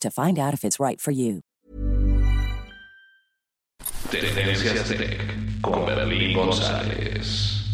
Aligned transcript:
to 0.00 0.10
find 0.10 0.38
out 0.38 0.54
if 0.54 0.64
it's 0.64 0.80
right 0.80 1.00
for 1.00 1.10
you. 1.10 1.42
Tendencias 4.10 4.88
Tech 4.88 5.20
con 5.60 5.84
Berlín 5.84 6.34
González. 6.34 7.65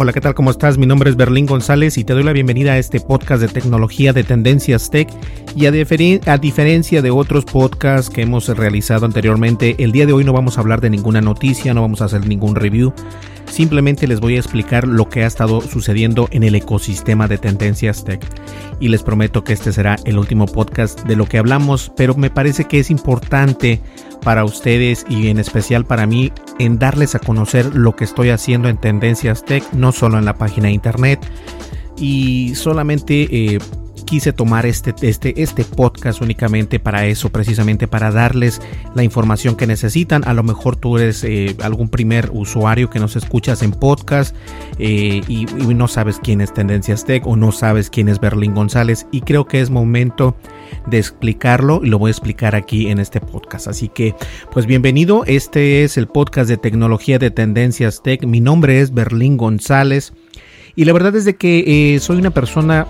Hola, 0.00 0.12
¿qué 0.12 0.20
tal? 0.20 0.36
¿Cómo 0.36 0.52
estás? 0.52 0.78
Mi 0.78 0.86
nombre 0.86 1.10
es 1.10 1.16
Berlín 1.16 1.44
González 1.44 1.98
y 1.98 2.04
te 2.04 2.12
doy 2.12 2.22
la 2.22 2.32
bienvenida 2.32 2.74
a 2.74 2.78
este 2.78 3.00
podcast 3.00 3.42
de 3.42 3.48
tecnología 3.48 4.12
de 4.12 4.22
Tendencias 4.22 4.90
Tech. 4.90 5.08
Y 5.56 5.66
a, 5.66 5.70
a, 5.70 6.38
diferencia 6.38 7.02
de 7.02 7.10
otros 7.10 7.44
podcasts 7.44 8.08
que 8.08 8.22
hemos 8.22 8.46
realizado 8.46 9.06
anteriormente, 9.06 9.74
el 9.80 9.90
día 9.90 10.06
de 10.06 10.12
hoy 10.12 10.22
no 10.22 10.32
vamos 10.32 10.56
a 10.56 10.60
hablar 10.60 10.80
de 10.80 10.88
ninguna 10.88 11.20
noticia, 11.20 11.74
no 11.74 11.80
vamos 11.80 12.00
a 12.00 12.04
hacer 12.04 12.28
ningún 12.28 12.54
review. 12.54 12.92
Simplemente 13.50 14.06
les 14.06 14.20
voy 14.20 14.36
a 14.36 14.38
explicar 14.38 14.86
lo 14.86 15.08
que 15.08 15.24
ha 15.24 15.26
estado 15.26 15.60
sucediendo 15.62 16.28
en 16.30 16.44
el 16.44 16.54
ecosistema 16.54 17.26
de 17.26 17.38
Tendencias 17.38 18.04
Tech. 18.04 18.24
Y 18.78 18.88
les 18.90 19.02
prometo 19.02 19.42
que 19.42 19.54
este 19.54 19.72
será 19.72 19.96
el 20.04 20.16
último 20.16 20.46
podcast 20.46 21.02
de 21.06 21.16
lo 21.16 21.26
que 21.26 21.38
hablamos, 21.38 21.90
pero 21.96 22.14
me 22.14 22.30
parece 22.30 22.66
que 22.66 22.78
es 22.78 22.92
importante 22.92 23.80
para 24.20 24.44
ustedes 24.44 25.04
y 25.08 25.28
en 25.28 25.38
especial 25.38 25.84
para 25.84 26.06
mí 26.06 26.32
en 26.58 26.78
darles 26.78 27.14
a 27.14 27.18
conocer 27.18 27.74
lo 27.74 27.96
que 27.96 28.04
estoy 28.04 28.30
haciendo 28.30 28.68
en 28.68 28.76
Tendencias 28.78 29.44
Tech, 29.44 29.64
no 29.72 29.92
solo 29.92 30.18
en 30.18 30.24
la 30.24 30.36
página 30.36 30.68
de 30.68 30.74
internet 30.74 31.20
y 32.00 32.54
solamente 32.54 33.28
eh, 33.30 33.58
quise 34.08 34.32
tomar 34.32 34.64
este, 34.64 34.94
este, 35.02 35.42
este 35.42 35.64
podcast 35.64 36.22
únicamente 36.22 36.80
para 36.80 37.04
eso, 37.06 37.30
precisamente 37.30 37.86
para 37.86 38.10
darles 38.10 38.62
la 38.94 39.02
información 39.02 39.54
que 39.54 39.66
necesitan. 39.66 40.26
A 40.26 40.32
lo 40.32 40.42
mejor 40.42 40.76
tú 40.76 40.96
eres 40.96 41.24
eh, 41.24 41.54
algún 41.62 41.90
primer 41.90 42.30
usuario 42.32 42.88
que 42.88 43.00
nos 43.00 43.16
escuchas 43.16 43.62
en 43.62 43.72
podcast 43.72 44.34
eh, 44.78 45.20
y, 45.28 45.46
y, 45.62 45.74
no 45.74 45.88
sabes 45.88 46.20
quién 46.22 46.40
es 46.40 46.54
Tendencias 46.54 47.04
Tech 47.04 47.26
o 47.26 47.36
no 47.36 47.52
sabes 47.52 47.90
quién 47.90 48.08
es 48.08 48.18
Berlín 48.18 48.54
González 48.54 49.06
y 49.12 49.20
creo 49.20 49.46
que 49.46 49.60
es 49.60 49.68
momento 49.68 50.36
de 50.86 50.98
explicarlo 50.98 51.80
y 51.82 51.88
lo 51.88 51.98
voy 51.98 52.08
a 52.08 52.12
explicar 52.12 52.54
aquí 52.54 52.88
en 52.88 52.98
este 52.98 53.20
podcast. 53.20 53.68
Así 53.68 53.88
que, 53.88 54.14
pues 54.52 54.66
bienvenido, 54.66 55.24
este 55.26 55.84
es 55.84 55.96
el 55.96 56.06
podcast 56.06 56.48
de 56.48 56.56
tecnología 56.56 57.18
de 57.18 57.30
Tendencias 57.30 58.02
Tech. 58.02 58.24
Mi 58.24 58.40
nombre 58.40 58.80
es 58.80 58.92
Berlín 58.92 59.36
González. 59.36 60.12
Y 60.78 60.84
la 60.84 60.92
verdad 60.92 61.16
es 61.16 61.24
de 61.24 61.34
que 61.34 61.94
eh, 61.94 61.98
soy 61.98 62.18
una 62.18 62.30
persona 62.30 62.86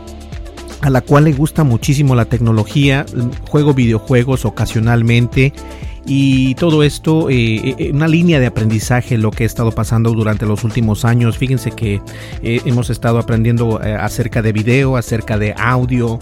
a 0.83 0.91
la 0.91 1.01
cual 1.01 1.25
le 1.25 1.33
gusta 1.33 1.65
muchísimo 1.65 2.15
la 2.15 2.27
tecnología, 2.27 3.07
juego 3.49 3.73
videojuegos 3.73 4.45
ocasionalmente 4.45 5.55
y 6.07 6.55
todo 6.57 6.83
esto, 6.83 7.31
eh, 7.31 7.75
eh, 7.79 7.91
una 7.93 8.07
línea 8.07 8.41
de 8.41 8.47
aprendizaje, 8.47 9.17
lo 9.17 9.31
que 9.31 9.45
he 9.45 9.47
estado 9.47 9.73
pasando 9.73 10.13
durante 10.13 10.45
los 10.45 10.65
últimos 10.65 11.07
años. 11.07 11.39
Fíjense 11.39 11.71
que 11.71 12.03
hemos 12.43 12.91
estado 12.91 13.19
aprendiendo 13.19 13.81
acerca 13.83 14.43
de 14.43 14.53
video, 14.53 14.99
acerca 14.99 15.39
de 15.39 15.55
audio. 15.57 16.19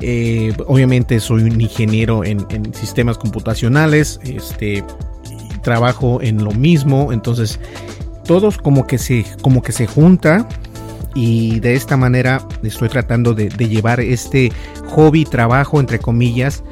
Eh, 0.00 0.52
obviamente 0.66 1.20
soy 1.20 1.44
un 1.44 1.60
ingeniero 1.60 2.24
en, 2.24 2.46
sistemas 2.74 3.16
computacionales, 3.18 4.20
este, 4.24 4.84
trabajo 5.62 6.20
en 6.20 6.44
lo 6.44 6.50
mismo, 6.52 7.12
entonces 7.12 7.58
todos 8.24 8.58
como 8.58 8.86
que 8.86 8.98
se, 8.98 9.24
como 9.40 9.62
que 9.62 9.72
se 9.72 9.86
junta 9.86 10.46
y 11.14 11.60
de 11.60 11.74
esta 11.74 11.96
manera 11.96 12.46
estoy 12.62 12.88
tratando 12.88 13.32
de, 13.32 13.48
llevar 13.48 14.00
este 14.00 14.52
hobby, 14.90 15.24
trabajo 15.24 15.80
entre 15.80 15.98
comillas, 15.98 16.62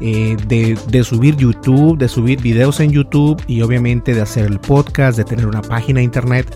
eh, 0.00 0.36
de, 0.46 1.04
subir 1.04 1.36
YouTube, 1.36 1.96
de 1.96 2.08
subir 2.08 2.42
videos 2.42 2.80
en 2.80 2.90
YouTube 2.90 3.42
y 3.46 3.62
obviamente 3.62 4.12
de 4.12 4.20
hacer 4.20 4.44
el 4.44 4.60
podcast, 4.60 5.16
de 5.16 5.24
tener 5.24 5.46
una 5.46 5.62
página 5.62 6.02
internet. 6.02 6.46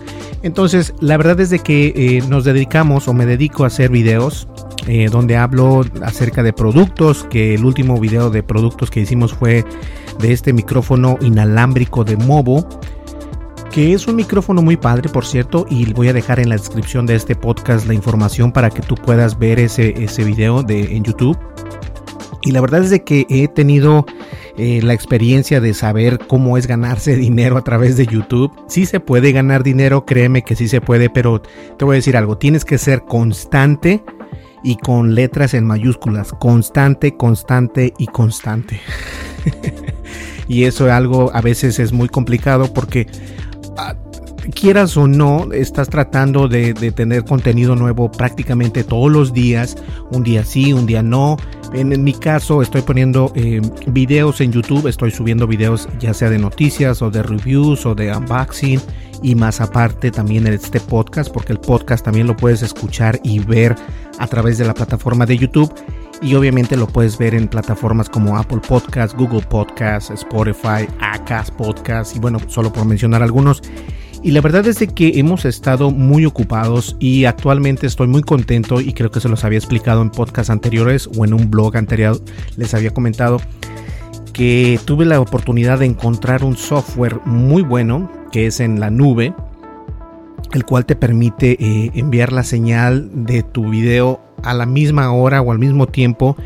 Entonces, 0.43 0.93
la 1.01 1.17
verdad 1.17 1.41
es 1.41 1.49
de 1.49 1.61
que 1.61 1.95
eh, 1.97 2.23
nos 2.29 2.45
dedicamos 2.45 3.09
o 3.09 3.15
me 3.15 3.25
dedico 3.25 3.65
a 3.65 3.69
hacer 3.69 3.91
videos 3.91 4.47
eh, 4.89 5.09
donde 5.11 5.37
hablo 5.37 5.85
acerca 6.03 6.43
de 6.43 6.53
productos, 6.53 7.25
que 7.31 7.55
el 7.55 7.65
último 7.65 8.01
video 8.01 8.31
de 8.31 8.43
productos 8.43 8.91
que 8.91 9.01
hicimos 9.01 9.35
fue 9.35 9.65
de 10.19 10.33
este 10.33 10.53
micrófono 10.53 11.19
inalámbrico 11.21 12.03
de 12.05 12.17
Movo 12.17 12.67
que 13.71 13.93
es 13.93 14.09
un 14.09 14.17
micrófono 14.17 14.63
muy 14.63 14.77
padre, 14.77 15.09
por 15.09 15.27
cierto, 15.27 15.67
y 15.69 15.93
voy 15.93 16.09
a 16.09 16.13
dejar 16.13 16.41
en 16.41 16.49
la 16.49 16.57
descripción 16.57 17.07
de 17.07 17.15
este 17.15 17.37
podcast 17.37 17.87
la 17.87 17.95
información 17.95 18.51
para 18.51 18.71
que 18.71 18.81
tú 18.81 18.95
puedas 18.95 19.39
ver 19.39 19.61
ese, 19.61 20.03
ese 20.03 20.25
video 20.25 20.63
de, 20.63 20.97
en 20.97 21.05
YouTube. 21.05 21.39
Y 22.43 22.53
la 22.53 22.61
verdad 22.61 22.83
es 22.83 22.91
de 22.91 23.05
que 23.05 23.27
he 23.29 23.47
tenido 23.47 24.07
eh, 24.57 24.81
la 24.83 24.95
experiencia 24.95 25.61
de 25.61 25.75
saber 25.75 26.19
cómo 26.27 26.57
es 26.57 26.67
ganarse 26.67 27.15
dinero 27.17 27.57
a 27.57 27.63
través 27.63 27.97
de 27.97 28.07
YouTube. 28.07 28.53
Sí 28.69 28.87
se 28.87 29.01
puede 29.01 29.33
ganar 29.33 29.63
dinero, 29.63 30.07
créeme 30.07 30.43
que 30.43 30.57
sí 30.57 30.67
se 30.67 30.81
puede, 30.81 31.11
pero 31.11 31.43
te 31.77 31.85
voy 31.85 31.95
a 31.95 31.99
decir 31.99 32.17
algo, 32.17 32.39
tienes 32.39 32.65
que 32.65 32.79
ser 32.79 33.03
constante 33.03 34.03
y 34.63 34.77
con 34.77 35.15
letras 35.15 35.55
en 35.55 35.67
mayúsculas, 35.67 36.33
constante, 36.33 37.17
constante 37.17 37.95
y 37.99 38.07
constante. 38.07 38.81
y 40.49 40.65
eso 40.65 40.87
es 40.87 40.93
algo 40.93 41.31
a 41.35 41.41
veces 41.41 41.79
es 41.79 41.93
muy 41.93 42.09
complicado 42.09 42.73
porque 42.73 43.07
quieras 44.55 44.97
o 44.97 45.07
no, 45.07 45.53
estás 45.53 45.89
tratando 45.89 46.49
de, 46.49 46.75
tener 46.93 47.25
contenido 47.25 47.77
nuevo 47.77 48.11
prácticamente 48.11 48.85
todos 48.85 49.11
los 49.11 49.33
días, 49.33 49.77
un 50.11 50.23
día 50.23 50.45
sí, 50.45 50.73
un 50.73 50.87
día 50.87 51.03
no. 51.03 51.37
En, 51.73 51.93
en 51.93 52.03
mi 52.03 52.15
caso 52.15 52.63
estoy 52.63 52.81
poniendo 52.83 53.31
eh, 53.35 53.61
videos 53.87 54.41
en 54.41 54.53
YouTube, 54.53 54.87
estoy 54.87 55.11
subiendo 55.11 55.47
videos 55.47 55.87
ya 55.99 56.15
sea 56.15 56.31
de 56.31 56.39
noticias 56.39 57.03
o 57.03 57.11
de 57.11 57.23
reviews 57.23 57.85
o 57.85 57.95
de 57.95 58.15
unboxing 58.15 58.81
y 59.23 59.35
más 59.35 59.61
aparte 59.61 60.11
también 60.11 60.47
en 60.47 60.55
este 60.55 60.81
podcast, 60.81 61.33
porque 61.33 61.53
el 61.53 61.61
podcast 61.61 62.05
también 62.05 62.27
lo 62.27 62.37
puedes 62.37 62.63
escuchar 62.63 63.21
y 63.23 63.39
ver 63.41 63.77
a 64.19 64.27
través 64.27 64.59
de 64.59 64.65
la 64.65 64.75
plataforma 64.75 65.27
de 65.27 65.39
YouTube 65.39 65.73
y 66.21 66.35
obviamente 66.35 66.77
lo 66.77 66.87
puedes 66.87 67.19
ver 67.19 67.35
en 67.35 67.49
plataformas 67.49 68.09
como 68.09 68.37
Apple 68.37 68.61
Podcast, 68.67 69.17
Google 69.17 69.43
Podcast, 69.43 70.11
Spotify, 70.11 70.89
Acast 71.01 71.55
Podcast 71.55 72.17
y 72.17 72.19
bueno, 72.19 72.39
solo 72.49 72.73
por 72.73 72.85
mencionar 72.85 73.23
algunos. 73.23 73.63
Y 74.23 74.33
la 74.33 74.41
verdad 74.41 74.67
es 74.67 74.81
de 74.81 74.89
que 74.89 75.21
hemos 75.21 75.45
estado 75.45 75.93
muy 75.93 76.27
ocupados 76.27 76.97
y 76.99 77.25
actualmente 77.25 77.87
estoy 77.87 78.09
muy 78.09 78.23
contento 78.23 78.81
y 78.81 78.93
creo 78.93 79.13
que 79.13 79.21
se 79.21 79.29
los 79.29 79.45
había 79.45 79.59
explicado 79.59 80.03
en 80.03 80.11
podcasts 80.11 80.51
anteriores 80.51 81.09
o 81.17 81.25
en 81.25 81.35
un 81.35 81.51
blog 81.51 81.77
anterior 81.77 82.21
les 82.57 82.75
había 82.75 82.91
comentado 82.91 83.41
que 84.33 84.81
tuve 84.85 85.05
la 85.05 85.21
oportunidad 85.21 85.79
de 85.79 85.87
encontrar 85.87 86.43
un 86.43 86.57
software 86.57 87.21
muy 87.25 87.63
bueno 87.63 88.11
que 88.31 88.47
es 88.47 88.61
en 88.61 88.81
la 88.81 88.91
nube, 88.91 89.35
el 90.53 90.65
cual 90.65 90.87
te 90.87 90.97
permite 90.97 91.53
eh, 91.53 91.91
enviar 91.95 92.33
la 92.33 92.45
señal 92.45 93.11
de 93.13 93.43
tu 93.43 93.71
video 93.71 94.21
a 94.43 94.55
la 94.55 94.67
misma 94.67 95.13
hora 95.13 95.43
o 95.43 95.53
al 95.53 95.59
mismo 95.59 95.87
tiempo 95.87 96.37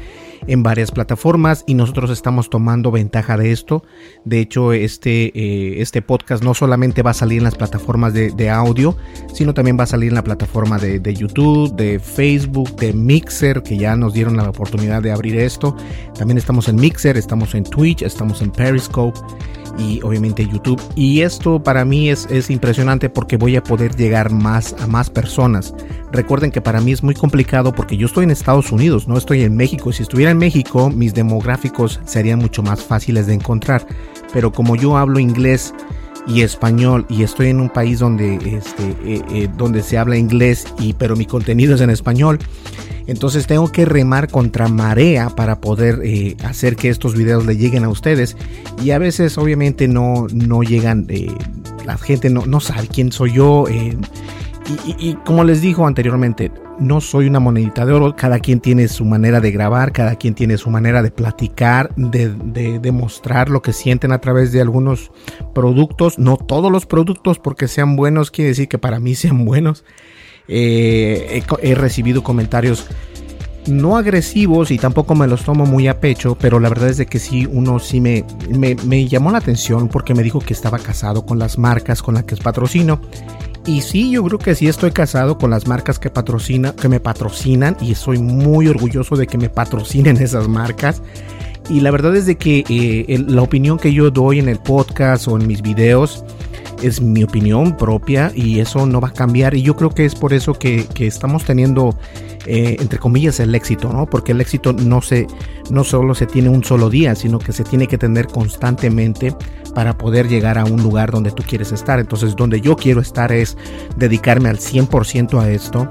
en 0.47 0.63
varias 0.63 0.91
plataformas 0.91 1.65
y 1.67 1.75
nosotros 1.75 2.11
estamos 2.11 2.51
tomando 2.51 2.91
ventaja 2.91 3.37
de 3.37 3.53
esto. 3.53 3.85
De 4.25 4.41
hecho, 4.41 4.73
este, 4.73 5.27
eh, 5.35 5.81
este 5.81 6.03
podcast 6.03 6.43
no 6.43 6.55
solamente 6.55 7.03
va 7.03 7.13
a 7.13 7.15
salir 7.15 7.39
en 7.39 7.45
las 7.45 7.55
plataformas 7.55 8.13
de, 8.13 8.51
audio, 8.51 8.97
sino 9.33 9.55
también 9.55 9.79
va 9.79 9.85
a 9.85 9.87
salir 9.87 10.09
en 10.09 10.17
la 10.17 10.25
plataforma 10.25 10.79
de, 10.79 10.99
de, 10.99 11.15
YouTube, 11.15 11.75
de 11.77 12.01
Facebook, 12.01 12.75
de 12.77 12.93
Mixer, 12.93 13.63
que 13.63 13.77
ya 13.77 13.97
nos 13.97 14.15
dieron 14.15 14.37
la 14.37 14.49
oportunidad 14.49 15.03
de 15.03 15.13
abrir 15.13 15.37
esto. 15.37 15.77
También 16.19 16.39
estamos 16.39 16.69
en 16.69 16.77
Mixer, 16.77 17.17
estamos 17.17 17.55
en 17.55 17.65
Twitch, 17.65 18.03
estamos 18.03 18.43
en 18.43 18.51
Periscope 18.51 19.19
y 19.79 20.01
obviamente 20.03 20.47
YouTube. 20.47 20.81
Y 20.95 21.21
esto 21.21 21.63
para 21.63 21.85
mí 21.85 22.11
es, 22.11 22.27
es 22.31 22.51
impresionante 22.51 23.09
porque 23.09 23.37
voy 23.37 23.57
a 23.57 23.63
poder 23.63 23.97
llegar 23.97 24.31
más 24.31 24.75
a 24.81 24.87
más 24.87 25.11
personas. 25.11 25.75
Recuerden 26.13 26.51
que 26.51 26.61
para 26.61 26.81
mí 26.81 26.93
es 26.93 27.03
muy 27.03 27.15
complicado 27.15 27.73
porque 27.73 27.97
yo 27.97 28.07
estoy 28.07 28.25
en 28.25 28.31
Estados 28.31 28.73
Unidos, 28.73 29.09
no 29.09 29.17
estoy 29.17 29.43
en 29.43 29.57
México. 29.57 29.93
Si 29.93 30.03
estuviera 30.03 30.31
en 30.31 30.39
México, 30.39 30.91
mis 30.91 31.15
demográficos 31.15 32.01
serían 32.05 32.39
mucho 32.39 32.63
más 32.63 32.83
fáciles 32.83 33.27
de 33.27 33.35
encontrar. 33.35 33.87
Pero 34.33 34.53
como 34.53 34.77
yo 34.77 34.97
hablo 34.97 35.19
inglés 35.19 35.75
y 36.27 36.43
español 36.43 37.07
y 37.09 37.23
estoy 37.23 37.49
en 37.49 37.61
un 37.61 37.69
país 37.69 37.99
donde, 37.99 38.37
este, 38.37 38.91
eh, 39.05 39.23
eh, 39.33 39.49
donde 39.57 39.83
se 39.83 39.99
habla 39.99 40.17
inglés 40.17 40.67
y 40.79 40.93
pero 40.93 41.17
mi 41.17 41.27
contenido 41.27 41.75
es 41.75 41.81
en 41.81 41.91
español, 41.91 42.39
entonces 43.07 43.47
tengo 43.47 43.71
que 43.71 43.85
remar 43.85 44.29
contra 44.29 44.69
marea 44.69 45.31
para 45.31 45.61
poder 45.61 46.01
eh, 46.05 46.37
hacer 46.45 46.77
que 46.77 46.89
estos 46.89 47.15
videos 47.15 47.47
le 47.47 47.57
lleguen 47.57 47.85
a 47.85 47.89
ustedes. 47.89 48.37
Y 48.83 48.91
a 48.91 48.99
veces 48.99 49.39
obviamente 49.39 49.89
no, 49.89 50.27
no 50.33 50.63
llegan, 50.63 51.07
eh, 51.09 51.35
la 51.85 51.97
gente 51.99 52.31
no, 52.31 52.47
no, 52.47 52.61
sabe 52.61 52.89
quién 52.89 53.13
soy 53.13 53.33
yo. 53.33 53.67
Eh, 53.69 53.97
y, 54.99 55.15
como 55.25 55.43
les 55.43 55.61
dijo 55.61 55.87
anteriormente, 55.87 56.53
no 56.79 57.01
soy 57.01 57.27
una 57.27 57.41
monedita 57.41 57.85
de 57.85 57.93
oro, 57.93 58.15
cada 58.15 58.39
quien 58.39 58.61
tiene 58.61 58.87
su 58.87 59.05
manera 59.05 59.41
de 59.41 59.51
grabar, 59.51 59.93
cada 59.93 60.15
quien 60.15 60.35
tiene 60.35 60.57
su 60.57 60.71
manera 60.71 61.03
de 61.03 61.11
platicar, 61.11 61.93
de, 61.97 62.29
de 62.29 62.79
demostrar 62.79 63.51
lo 63.51 63.61
que 63.61 63.73
sienten 63.73 64.13
a 64.13 64.21
través 64.21 64.53
de 64.53 64.61
algunos 64.61 65.11
productos, 65.53 66.19
no 66.19 66.37
todos 66.37 66.71
los 66.71 66.87
productos 66.87 67.41
porque 67.41 67.67
sean 67.67 67.97
buenos, 67.97 68.31
quiere 68.31 68.51
decir 68.51 68.69
que 68.69 68.79
para 68.79 69.01
mí 69.01 69.15
sean 69.17 69.45
buenos, 69.45 69.85
eh, 70.49 71.43
he, 71.63 71.75
recibido 71.75 72.23
comentarios 72.23 72.87
no 73.67 73.97
agresivos 73.97 74.71
y 74.71 74.79
tampoco 74.79 75.15
me 75.15 75.29
los 75.29 75.45
tomo 75.45 75.67
muy 75.67 75.87
a 75.87 76.01
pecho, 76.01 76.37
pero 76.39 76.59
la 76.59 76.69
verdad 76.69 76.89
es 76.89 76.97
de 76.97 77.07
que 77.07 77.19
sí, 77.19 77.47
uno 77.47 77.79
sí 77.79 78.01
me, 78.01 78.25
me, 78.51 79.07
llamó 79.07 79.31
la 79.31 79.39
atención 79.39 79.89
porque 79.89 80.15
me 80.15 80.23
dijo 80.23 80.41
que 80.41 80.53
estaba 80.53 80.79
casado 80.79 81.25
con 81.25 81.39
las 81.39 81.59
marcas 81.59 82.03
con 82.03 82.15
las 82.15 82.25
que 82.25 82.37
patrocino. 82.37 83.01
Y 83.65 83.83
sí, 83.83 84.11
yo 84.11 84.25
creo 84.25 84.39
que 84.41 84.57
sí 84.57 84.67
estoy 84.67 84.91
casado 84.91 85.39
con 85.39 85.51
las 85.51 85.69
marcas 85.69 86.01
que, 86.01 86.11
patrocina, 86.11 86.75
que 86.75 86.89
me 86.89 86.99
patrocinan 86.99 87.77
y 87.81 87.95
soy 87.95 88.19
muy 88.19 88.67
orgulloso 88.67 89.15
de 89.15 89.29
que 89.29 89.39
me 89.39 89.49
patrocinen 89.49 90.17
esas 90.17 90.49
marcas. 90.49 91.01
Y 91.71 91.81
la 91.81 91.93
verdad 91.93 92.17
es 92.17 92.27
de 92.27 92.37
que 92.37 92.65
eh, 92.69 93.25
la 93.29 93.43
opinión 93.43 93.79
que 93.79 93.93
yo 93.93 94.11
doy 94.11 94.41
en 94.41 94.49
el 94.49 94.59
podcast 94.59 95.29
o 95.29 95.39
en 95.39 95.47
mis 95.47 95.63
videos, 95.63 96.25
es 96.83 97.01
mi 97.01 97.23
opinión 97.23 97.77
propia 97.77 98.33
y 98.35 98.61
eso 98.61 98.87
no 98.87 99.01
va 99.01 99.09
a 99.09 99.13
cambiar 99.13 99.55
y 99.55 99.63
yo 99.63 99.77
creo 99.77 99.91
que 99.91 100.05
es 100.05 100.15
por 100.15 100.33
eso 100.33 100.55
que, 100.55 100.87
estamos 100.99 101.45
teniendo 101.45 101.97
eh, 102.47 102.77
entre 102.81 102.99
comillas 102.99 103.41
el 103.41 103.55
éxito, 103.55 103.93
¿no? 103.93 104.07
Porque 104.07 104.33
el 104.33 104.41
éxito 104.41 104.73
no 104.73 105.01
se 105.01 105.27
no 105.71 105.85
solo 105.85 106.15
se 106.15 106.27
tiene 106.27 106.49
un 106.49 106.65
solo 106.65 106.91
día, 106.91 107.15
sino 107.15 107.39
que 107.39 107.53
se 107.53 107.65
tiene 107.65 107.87
que 107.87 107.99
tener 107.99 108.27
constantemente 108.27 109.35
para 109.75 109.97
poder 109.97 110.29
llegar 110.29 110.59
a 110.59 110.65
un 110.65 110.83
lugar 110.83 111.11
donde 111.11 111.31
tú 111.31 111.43
quieres 111.47 111.73
estar. 111.73 111.99
Entonces, 111.99 112.37
donde 112.37 112.61
yo 112.61 112.77
quiero 112.77 113.01
estar 113.01 113.33
es 113.33 113.57
dedicarme 113.97 114.49
al 114.49 114.59
100% 114.59 115.41
a 115.41 115.51
esto. 115.51 115.89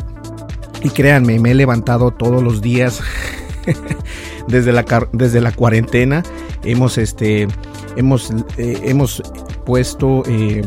Y 0.84 0.90
créanme, 0.90 1.40
me 1.40 1.52
he 1.52 1.56
levantado 1.56 2.12
todos 2.12 2.44
los 2.44 2.62
días 2.62 3.02
desde 4.48 4.72
la 4.72 4.86
desde 5.12 5.42
la 5.42 5.52
cuarentena. 5.52 6.24
Hemos 6.64 6.98
este 6.98 7.48
hemos 7.96 8.32
eh, 8.58 8.80
hemos 8.84 9.22
puesto 9.66 10.24
eh, 10.28 10.64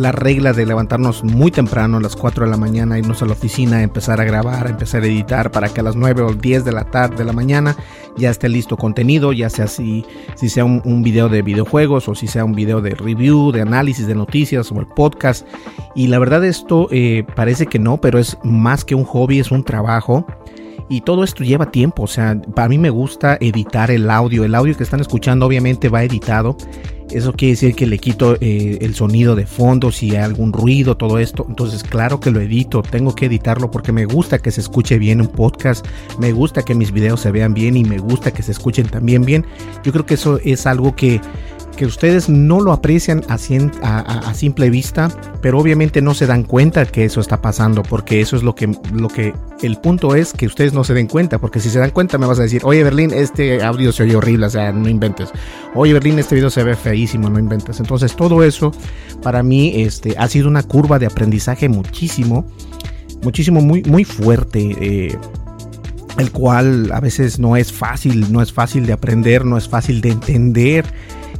la 0.00 0.12
regla 0.12 0.54
de 0.54 0.64
levantarnos 0.64 1.24
muy 1.24 1.50
temprano 1.50 1.98
a 1.98 2.00
las 2.00 2.16
4 2.16 2.46
de 2.46 2.50
la 2.50 2.56
mañana, 2.56 2.98
irnos 2.98 3.22
a 3.22 3.26
la 3.26 3.32
oficina, 3.32 3.82
empezar 3.82 4.18
a 4.20 4.24
grabar, 4.24 4.68
empezar 4.68 5.02
a 5.02 5.06
editar 5.06 5.50
para 5.50 5.68
que 5.68 5.80
a 5.80 5.82
las 5.82 5.94
9 5.94 6.22
o 6.22 6.32
10 6.32 6.64
de 6.64 6.72
la 6.72 6.84
tarde 6.84 7.16
de 7.16 7.24
la 7.24 7.34
mañana 7.34 7.76
ya 8.16 8.30
esté 8.30 8.48
listo 8.48 8.78
contenido, 8.78 9.32
ya 9.32 9.50
sea 9.50 9.66
si, 9.66 10.06
si 10.36 10.48
sea 10.48 10.64
un, 10.64 11.02
video 11.02 11.28
de 11.28 11.42
videojuegos 11.42 12.08
o 12.08 12.14
si 12.14 12.26
sea 12.26 12.44
un 12.44 12.54
video 12.54 12.80
de 12.80 12.94
review, 12.94 13.52
de 13.52 13.60
análisis 13.60 14.06
de 14.06 14.14
noticias 14.14 14.72
o 14.72 14.80
el 14.80 14.86
podcast. 14.86 15.46
Y 15.94 16.06
la 16.06 16.18
verdad 16.18 16.44
esto 16.44 16.88
eh, 16.90 17.24
parece 17.34 17.66
que 17.66 17.78
no, 17.78 18.00
pero 18.00 18.18
es 18.18 18.38
más 18.42 18.84
que 18.84 18.94
un 18.94 19.04
hobby, 19.04 19.38
es 19.38 19.50
un 19.50 19.64
trabajo. 19.64 20.26
Y 20.90 21.00
todo 21.00 21.24
esto 21.24 21.44
lleva 21.44 21.70
tiempo, 21.70 22.02
o 22.02 22.06
sea, 22.06 22.38
para 22.54 22.68
mí 22.68 22.76
me 22.76 22.90
gusta 22.90 23.38
editar 23.40 23.90
el 23.90 24.10
audio. 24.10 24.44
El 24.44 24.54
audio 24.54 24.76
que 24.76 24.82
están 24.82 25.00
escuchando 25.00 25.46
obviamente 25.46 25.88
va 25.88 26.04
editado 26.04 26.56
eso 27.12 27.32
quiere 27.32 27.52
decir 27.52 27.74
que 27.74 27.86
le 27.86 27.98
quito 27.98 28.36
eh, 28.40 28.78
el 28.80 28.94
sonido 28.94 29.34
de 29.34 29.46
fondo, 29.46 29.90
si 29.90 30.10
hay 30.10 30.22
algún 30.22 30.52
ruido, 30.52 30.96
todo 30.96 31.18
esto. 31.18 31.44
Entonces, 31.48 31.82
claro 31.82 32.20
que 32.20 32.30
lo 32.30 32.40
edito, 32.40 32.82
tengo 32.82 33.14
que 33.14 33.26
editarlo 33.26 33.70
porque 33.70 33.92
me 33.92 34.04
gusta 34.04 34.38
que 34.38 34.50
se 34.50 34.60
escuche 34.60 34.98
bien 34.98 35.20
un 35.20 35.28
podcast, 35.28 35.86
me 36.18 36.32
gusta 36.32 36.62
que 36.62 36.74
mis 36.74 36.92
videos 36.92 37.20
se 37.20 37.32
vean 37.32 37.52
bien 37.52 37.76
y 37.76 37.84
me 37.84 37.98
gusta 37.98 38.32
que 38.32 38.42
se 38.42 38.52
escuchen 38.52 38.86
también 38.86 39.22
bien. 39.22 39.44
Yo 39.82 39.92
creo 39.92 40.06
que 40.06 40.14
eso 40.14 40.38
es 40.44 40.66
algo 40.66 40.94
que 40.94 41.20
que 41.80 41.86
ustedes 41.86 42.28
no 42.28 42.60
lo 42.60 42.74
aprecian 42.74 43.22
a, 43.30 43.38
simple 44.34 44.68
vista, 44.68 45.08
pero 45.40 45.58
obviamente 45.58 46.02
no 46.02 46.12
se 46.12 46.26
dan 46.26 46.42
cuenta 46.42 46.84
que 46.84 47.06
eso 47.06 47.22
está 47.22 47.40
pasando, 47.40 47.82
porque 47.82 48.20
eso 48.20 48.36
es 48.36 48.42
lo 48.42 48.54
que, 48.54 48.70
lo 48.92 49.08
que 49.08 49.32
el 49.62 49.78
punto 49.78 50.14
es 50.14 50.34
que 50.34 50.44
ustedes 50.44 50.74
no 50.74 50.84
se 50.84 50.92
den 50.92 51.06
cuenta, 51.06 51.38
porque 51.38 51.58
si 51.58 51.70
se 51.70 51.78
dan 51.78 51.88
cuenta 51.88 52.18
me 52.18 52.26
vas 52.26 52.38
a 52.38 52.42
decir, 52.42 52.60
oye 52.66 52.84
Berlín, 52.84 53.12
este 53.14 53.64
audio 53.64 53.92
se 53.92 54.02
oye 54.02 54.14
horrible, 54.14 54.44
o 54.44 54.50
sea, 54.50 54.72
no 54.72 54.90
inventes. 54.90 55.30
Oye 55.74 55.94
Berlín, 55.94 56.18
este 56.18 56.34
video 56.34 56.50
se 56.50 56.62
ve 56.64 56.76
feísimo, 56.76 57.30
no 57.30 57.38
inventes. 57.38 57.80
Entonces 57.80 58.14
todo 58.14 58.44
eso 58.44 58.72
para 59.22 59.42
mí 59.42 59.72
este, 59.76 60.18
ha 60.18 60.28
sido 60.28 60.48
una 60.48 60.62
curva 60.62 60.98
de 60.98 61.06
aprendizaje 61.06 61.70
muchísimo, 61.70 62.44
muchísimo, 63.22 63.62
muy, 63.62 63.82
muy 63.84 64.04
fuerte. 64.04 64.76
Eh, 64.82 65.18
el 66.18 66.30
cual 66.30 66.90
a 66.92 67.00
veces 67.00 67.38
no 67.38 67.56
es 67.56 67.72
fácil, 67.72 68.30
no 68.30 68.42
es 68.42 68.52
fácil 68.52 68.84
de 68.84 68.92
aprender, 68.92 69.46
no 69.46 69.56
es 69.56 69.66
fácil 69.66 70.02
de 70.02 70.10
entender 70.10 70.84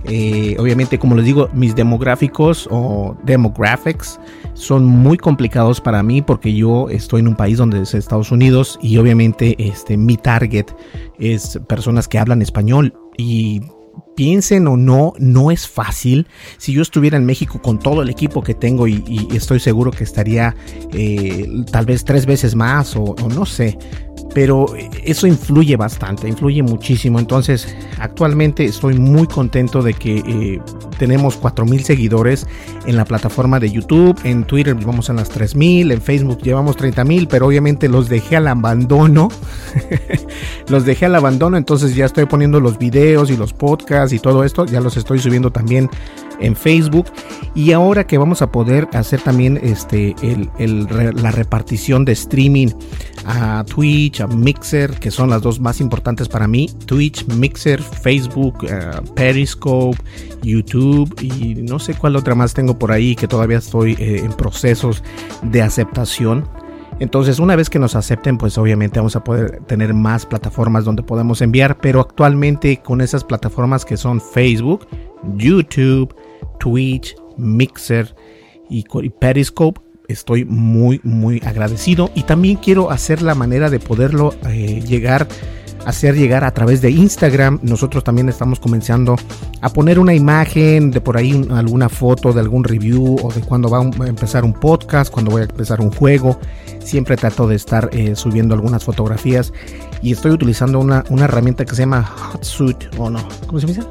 eh, 0.05 0.57
obviamente, 0.59 0.99
como 0.99 1.15
les 1.15 1.25
digo, 1.25 1.49
mis 1.53 1.75
demográficos 1.75 2.69
o 2.71 3.17
demographics 3.25 4.19
son 4.55 4.85
muy 4.85 5.17
complicados 5.17 5.81
para 5.81 6.03
mí 6.03 6.23
porque 6.23 6.55
yo 6.55 6.89
estoy 6.89 7.21
en 7.21 7.29
un 7.29 7.37
país 7.37 7.59
donde 7.59 7.83
es 7.83 7.95
Estados 7.95 8.31
Unidos 8.31 8.79
y 8.83 8.97
obviamente 8.99 9.57
este, 9.59 9.97
mi 9.97 10.17
target 10.17 10.67
es 11.19 11.59
personas 11.69 12.09
que 12.09 12.19
hablan 12.19 12.43
español 12.43 12.95
y 13.17 13.63
piensen 14.15 14.67
o 14.67 14.77
no, 14.77 15.15
no 15.19 15.51
es 15.51 15.67
fácil. 15.69 16.27
Si 16.59 16.73
yo 16.73 16.83
estuviera 16.83 17.17
en 17.17 17.25
México 17.25 17.61
con 17.63 17.79
todo 17.79 18.03
el 18.03 18.11
equipo 18.11 18.43
que 18.43 18.55
tengo 18.55 18.87
y, 18.87 19.29
estoy 19.33 19.61
seguro 19.61 19.91
que 19.91 20.05
estaría 20.05 20.55
eh, 20.93 21.49
tal 21.71 21.87
vez 21.87 22.05
tres 22.05 22.27
veces 22.27 22.55
más 22.55 22.97
o, 22.97 23.15
no 23.35 23.47
sé, 23.47 23.79
pero 24.35 24.67
eso 25.05 25.27
influye 25.27 25.77
bastante, 25.77 26.29
influye 26.29 26.63
muchísimo. 26.63 27.19
Entonces, 27.19 27.77
actualmente 27.99 28.65
estoy 28.65 28.99
muy 28.99 29.27
contento 29.27 29.83
de 29.83 29.95
que 29.95 30.19
eh, 30.19 30.61
tenemos 30.99 31.37
4000 31.37 31.85
seguidores 31.85 32.47
en 32.87 32.97
la 32.97 33.05
plataforma 33.05 33.59
de 33.59 33.71
YouTube, 33.71 34.19
en 34.25 34.45
Twitter 34.45 34.75
vamos 34.75 35.11
a 35.11 35.13
las 35.13 35.29
3000, 35.31 35.93
en 35.93 36.03
Facebook 36.03 36.41
llevamos 36.43 36.77
30000, 36.77 37.29
pero 37.29 37.47
obviamente 37.47 37.89
los 37.89 38.09
dejé 38.09 38.37
al 38.37 38.49
abandono. 38.49 39.29
los 40.69 40.85
dejé 40.85 41.07
al 41.07 41.15
abandono, 41.15 41.57
entonces 41.57 41.95
ya 41.95 42.05
estoy 42.07 42.27
poniendo 42.27 42.61
los 42.61 42.79
videos 42.79 43.31
y 43.31 43.37
los 43.37 43.53
podcasts 43.53 44.13
y 44.13 44.19
todo 44.19 44.45
esto, 44.45 44.67
ya 44.67 44.81
los 44.81 44.97
estoy 44.97 45.19
subiendo 45.19 45.51
también 45.51 45.91
en 46.41 46.57
Facebook 46.57 47.07
y 47.55 47.73
ahora 47.73 48.07
que 48.07 48.19
vamos 48.19 48.43
a 48.43 48.51
poder 48.51 48.89
hacer 48.93 49.21
también 49.21 49.59
este 49.63 50.15
la 50.59 51.31
repartición 51.31 52.05
de 52.05 52.13
streaming 52.13 52.69
a 53.27 53.65
Twitch, 53.65 54.21
a 54.21 54.27
Mixer, 54.27 54.99
que 54.99 55.11
son 55.11 55.31
las 55.31 55.43
dos 55.43 55.61
más 55.61 55.81
importantes 55.81 56.29
para 56.29 56.49
mí, 56.49 56.71
Twitch, 56.87 57.27
Mixer, 57.27 57.83
Facebook, 57.83 58.65
eh, 58.69 58.91
Periscope, 59.15 59.99
YouTube 60.43 61.15
y 61.21 61.55
no 61.57 61.79
sé 61.79 61.95
cuál 61.95 62.17
otra 62.17 62.35
más 62.35 62.55
tengo 62.55 62.79
por 62.79 62.93
ahí 62.93 63.15
que 63.15 63.29
todavía 63.29 63.59
estoy 63.59 63.93
eh, 63.99 64.23
en 64.25 64.33
procesos 64.33 65.03
de 65.43 65.63
aceptación. 65.63 66.49
Entonces, 66.99 67.39
una 67.39 67.57
vez 67.57 67.71
que 67.71 67.79
nos 67.79 67.97
acepten, 67.97 68.37
pues 68.37 68.59
obviamente 68.59 68.99
vamos 68.99 69.17
a 69.17 69.25
poder 69.25 69.63
tener 69.67 69.95
más 69.95 70.27
plataformas 70.27 70.85
donde 70.85 71.03
podemos 71.03 71.41
enviar, 71.41 71.79
pero 71.79 72.01
actualmente 72.01 72.77
con 72.83 73.01
esas 73.01 73.25
plataformas 73.25 73.87
que 73.87 73.97
son 73.97 74.21
Facebook, 74.21 74.87
YouTube, 75.37 76.15
Twitch, 76.59 77.15
Mixer 77.37 78.15
y, 78.69 78.85
Periscope. 79.19 79.81
Estoy 80.09 80.45
muy, 80.45 81.01
muy 81.05 81.41
agradecido. 81.45 82.11
Y 82.15 82.25
también 82.25 82.57
quiero 82.57 82.91
hacer 82.91 83.23
la 83.23 83.35
manera 83.35 83.71
de 83.71 83.79
poderlo 83.79 84.35
eh, 84.49 84.83
llegar 84.87 85.29
hacer 85.85 86.15
llegar 86.15 86.45
a 86.45 86.53
través 86.53 86.81
de 86.81 86.91
Instagram. 86.91 87.61
Nosotros 87.63 88.05
también 88.05 88.29
estamos 88.29 88.61
comenzando 88.61 89.17
a 89.61 89.73
poner 89.73 89.99
una 89.99 90.15
imagen 90.15 90.91
de 90.91 91.01
por 91.01 91.17
ahí 91.17 91.47
alguna 91.51 91.89
foto 91.89 92.33
de 92.33 92.41
algún 92.41 92.65
review 92.65 93.17
o 93.23 93.33
de 93.33 93.41
cuando 93.41 93.69
va 93.69 93.81
a 93.81 94.09
empezar 94.09 94.45
un 94.45 94.53
podcast, 94.53 95.13
cuando 95.13 95.31
voy 95.31 95.43
a 95.43 95.45
empezar 95.45 95.81
un 95.81 95.91
juego. 95.91 96.39
Siempre 96.81 97.17
trato 97.17 97.47
de 97.47 97.57
estar 97.57 97.91
eh, 97.93 98.17
subiendo 98.17 98.55
algunas 98.55 98.85
fotografías 98.85 99.53
y 100.03 100.13
estoy 100.13 100.33
utilizando 100.33 100.79
una, 100.79 101.05
herramienta 101.21 101.65
que 101.65 101.75
se 101.75 101.83
llama 101.83 102.03
Hootsuite 102.03 102.89
o 102.97 103.11
no, 103.11 103.27
¿cómo 103.47 103.61
se 103.61 103.67
dice? 103.67 103.83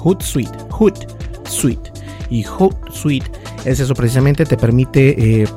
Hootsuite, 0.00 0.56
Hootsuite 0.70 1.92
y 2.30 2.42
Hootsuite 2.42 3.30
es 3.64 3.80
eso 3.80 3.94
precisamente 3.94 4.44
te 4.44 4.56
permite 4.56 5.42
eh, 5.42 5.48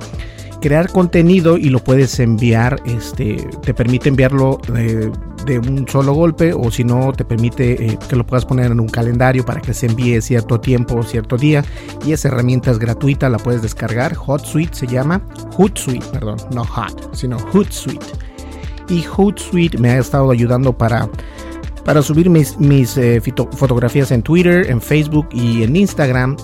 crear 0.62 0.92
contenido 0.92 1.58
y 1.58 1.70
lo 1.70 1.84
puedes 1.84 2.20
enviar, 2.20 2.82
este, 2.86 3.48
te 3.64 3.74
permite 3.74 4.10
enviarlo 4.10 4.60
eh, 4.76 5.12
de 5.46 5.60
un 5.60 5.88
solo 5.88 6.14
golpe 6.14 6.54
o 6.54 6.70
si 6.70 6.84
no 6.84 7.12
te 7.14 7.26
permite 7.26 7.86
eh, 7.86 8.00
que 8.08 8.16
lo 8.16 8.26
puedas 8.26 8.46
poner 8.46 8.72
en 8.72 8.80
un 8.80 8.88
calendario 8.88 9.44
para 9.44 9.60
que 9.60 9.74
se 9.74 9.88
envíe 9.88 10.22
cierto 10.22 10.60
tiempo 10.60 11.02
cierto 11.04 11.36
día. 11.36 11.66
Y 12.06 12.14
esa 12.14 12.28
herramienta 12.28 12.72
es 12.72 12.80
gratuita, 12.80 13.28
la 13.30 13.40
puedes 13.40 13.62
descargar, 13.62 14.16
HotSuite 14.16 14.76
se 14.76 14.88
llama, 14.88 15.22
Hootsuite, 15.58 16.06
perdón, 16.08 16.38
no 16.54 16.64
Hot, 16.64 17.16
sino 17.16 17.38
Hootsuite. 17.38 18.06
Y 18.88 19.04
Hootsuite 19.04 19.78
me 19.78 19.90
ha 19.92 20.00
estado 20.00 20.32
ayudando 20.32 20.78
para 20.78 21.10
para 21.86 22.02
subir 22.02 22.30
mis, 22.30 22.98
eh, 22.98 23.22
fotografías 23.58 24.12
en 24.12 24.22
Twitter, 24.22 24.70
en 24.70 24.82
Facebook 24.82 25.28
y 25.32 25.64
en 25.64 25.76
Instagram 25.76 26.38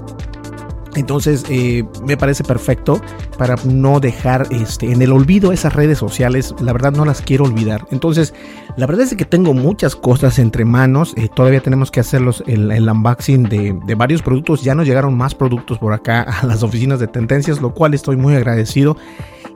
entonces 0.98 1.46
eh, 1.50 1.86
me 2.06 2.17
parece 2.17 2.44
perfecto 2.44 3.00
para 3.38 3.56
no 3.65 4.00
dejar 4.00 4.48
este, 4.50 4.91
en 4.91 5.01
el 5.01 5.12
olvido 5.12 5.51
esas 5.51 5.74
redes 5.74 6.00
sociales. 6.00 6.56
La 6.60 6.74
verdad 6.74 6.91
no 6.91 7.06
las 7.06 7.22
quiero 7.22 7.46
olvidar. 7.46 7.86
Entonces 7.91 8.34
la 8.77 8.88
verdad 8.88 9.06
es 9.06 9.15
que 9.15 9.25
tengo 9.25 9.53
muchas 9.53 9.96
cosas 9.96 10.39
entre 10.39 10.65
manos. 10.65 11.13
Eh, 11.15 11.29
todavía 11.34 11.62
tenemos 11.62 11.91
que 11.91 12.00
hacerlos 12.00 12.44
el, 12.48 12.72
el 12.72 12.89
unboxing 12.89 13.44
de, 13.44 13.79
de, 13.86 13.96
varios 13.96 14.24
productos. 14.24 14.63
Ya 14.63 14.74
nos 14.74 14.88
llegaron 14.88 15.15
más 15.15 15.36
productos 15.36 15.77
por 15.77 15.94
acá 15.94 16.24
a 16.41 16.46
las 16.48 16.63
oficinas 16.63 17.00
de 17.00 17.08
tendencias, 17.08 17.62
lo 17.62 17.75
cual 17.75 17.94
estoy 17.94 18.17
muy 18.17 18.36
agradecido. 18.36 18.98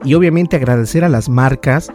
Y 0.03 0.13
obviamente 0.13 0.57
agradecer 0.57 1.03
a 1.03 1.09
las 1.09 1.27
marcas 1.27 1.91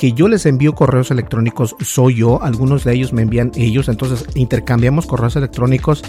que 0.00 0.14
yo 0.14 0.28
les 0.28 0.46
envío 0.46 0.74
correos 0.74 1.10
electrónicos. 1.10 1.76
Soy 1.80 2.14
yo. 2.14 2.42
Algunos 2.42 2.84
de 2.84 2.94
ellos 2.94 3.12
me 3.12 3.20
envían 3.20 3.52
ellos. 3.54 3.86
Entonces 3.86 4.24
intercambiamos 4.34 5.04
correos 5.04 5.36
electrónicos 5.36 6.02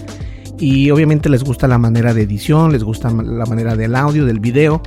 y 0.58 0.90
obviamente 0.90 1.28
les 1.28 1.44
gusta 1.44 1.68
la 1.68 1.76
manera 1.76 2.14
de 2.14 2.22
edición, 2.22 2.72
les 2.72 2.84
gusta 2.84 3.10
la 3.10 3.44
manera 3.44 3.76
del 3.76 3.94
audio, 3.94 4.24
del 4.24 4.40
video. 4.40 4.80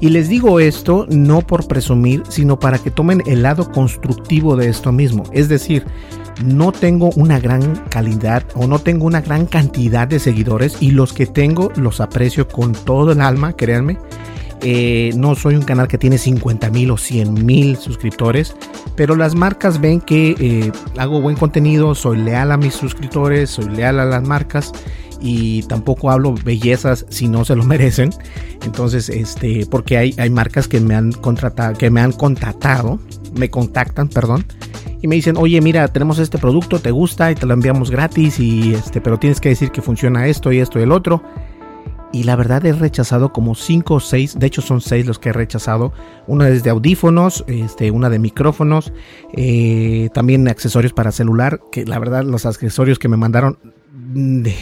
Y 0.00 0.08
les 0.08 0.28
digo 0.28 0.58
esto 0.58 1.06
no 1.08 1.40
por 1.40 1.68
presumir, 1.68 2.24
sino 2.30 2.58
para 2.58 2.80
que 2.80 2.90
tomen 2.90 3.22
el 3.26 3.44
lado 3.44 3.70
constructivo 3.70 4.56
de 4.56 4.70
esto 4.70 4.90
mismo. 4.90 5.22
Es 5.30 5.48
decir, 5.48 5.84
no 6.44 6.72
tengo 6.72 7.10
una 7.14 7.38
gran 7.38 7.76
calidad 7.90 8.42
o 8.56 8.66
no 8.66 8.80
tengo 8.80 9.06
una 9.06 9.20
gran 9.20 9.46
cantidad 9.46 10.08
de 10.08 10.18
seguidores 10.18 10.78
y 10.80 10.90
los 10.90 11.12
que 11.12 11.26
tengo 11.26 11.70
los 11.76 12.00
aprecio 12.00 12.48
con 12.48 12.72
todo 12.72 13.12
el 13.12 13.20
alma, 13.20 13.52
créanme. 13.52 13.98
Eh, 14.62 15.12
no 15.16 15.34
soy 15.36 15.54
un 15.54 15.62
canal 15.62 15.86
que 15.86 15.98
tiene 15.98 16.18
50 16.18 16.70
mil 16.70 16.90
o 16.90 16.96
100 16.96 17.46
mil 17.46 17.76
suscriptores, 17.76 18.56
pero 18.96 19.14
las 19.14 19.34
marcas 19.34 19.80
ven 19.80 20.00
que 20.00 20.34
eh, 20.38 20.72
hago 20.96 21.20
buen 21.20 21.36
contenido, 21.36 21.94
soy 21.94 22.18
leal 22.18 22.50
a 22.50 22.56
mis 22.56 22.74
suscriptores, 22.74 23.50
soy 23.50 23.68
leal 23.68 24.00
a 24.00 24.04
las 24.04 24.26
marcas 24.26 24.72
y 25.20 25.62
tampoco 25.64 26.10
hablo 26.10 26.34
bellezas 26.44 27.06
si 27.08 27.28
no 27.28 27.44
se 27.44 27.54
lo 27.54 27.64
merecen. 27.64 28.10
Entonces, 28.64 29.08
este, 29.08 29.66
porque 29.70 29.96
hay, 29.96 30.14
hay 30.18 30.30
marcas 30.30 30.66
que 30.66 30.80
me 30.80 30.94
han 30.94 31.12
contratado, 31.12 31.76
que 31.76 31.90
me 31.90 32.00
han 32.00 32.12
contratado, 32.12 32.98
me 33.34 33.50
contactan, 33.50 34.08
perdón, 34.08 34.44
y 35.00 35.06
me 35.06 35.14
dicen, 35.14 35.36
oye, 35.36 35.60
mira, 35.60 35.86
tenemos 35.88 36.18
este 36.18 36.38
producto, 36.38 36.80
te 36.80 36.90
gusta 36.90 37.30
y 37.30 37.36
te 37.36 37.46
lo 37.46 37.54
enviamos 37.54 37.90
gratis, 37.90 38.40
y 38.40 38.74
este, 38.74 39.00
pero 39.00 39.18
tienes 39.18 39.40
que 39.40 39.50
decir 39.50 39.70
que 39.70 39.82
funciona 39.82 40.26
esto 40.26 40.50
y 40.52 40.58
esto 40.58 40.80
y 40.80 40.82
el 40.82 40.92
otro. 40.92 41.22
Y 42.12 42.22
la 42.24 42.36
verdad 42.36 42.64
he 42.64 42.72
rechazado 42.72 43.32
como 43.32 43.54
5 43.54 43.94
o 43.94 44.00
6, 44.00 44.38
de 44.38 44.46
hecho 44.46 44.62
son 44.62 44.80
6 44.80 45.06
los 45.06 45.18
que 45.18 45.28
he 45.28 45.32
rechazado. 45.32 45.92
Una 46.26 46.48
es 46.48 46.62
de 46.62 46.70
audífonos, 46.70 47.44
este, 47.46 47.90
una 47.90 48.08
de 48.08 48.18
micrófonos, 48.18 48.92
eh, 49.34 50.08
también 50.14 50.48
accesorios 50.48 50.92
para 50.92 51.12
celular, 51.12 51.60
que 51.70 51.84
la 51.84 51.98
verdad 51.98 52.24
los 52.24 52.46
accesorios 52.46 52.98
que 52.98 53.08
me 53.08 53.18
mandaron 53.18 53.58
de, 53.92 54.54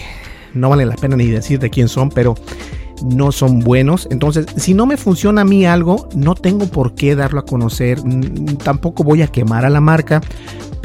no 0.55 0.71
vale 0.71 0.87
la 0.87 0.97
pena 0.97 1.17
ni 1.17 1.27
decir 1.27 1.61
de 1.61 1.71
quién 1.71 1.89
son, 1.89 2.11
pero 2.11 2.35
no 3.05 3.33
son 3.33 3.61
buenos. 3.61 4.09
Entonces, 4.11 4.47
si 4.57 4.75
no 4.75 4.87
me 4.87 4.97
funciona 4.97 5.43
a 5.43 5.45
mí 5.45 5.67
algo, 5.67 6.09
no 6.15 6.35
tengo 6.35 6.67
por 6.67 6.95
qué 6.95 7.15
darlo 7.15 7.41
a 7.41 7.45
conocer. 7.45 8.01
Tampoco 8.63 9.05
voy 9.05 9.23
a 9.23 9.29
quemar 9.29 9.65
a 9.65 9.71
la 9.71 9.81
marca. 9.81 10.21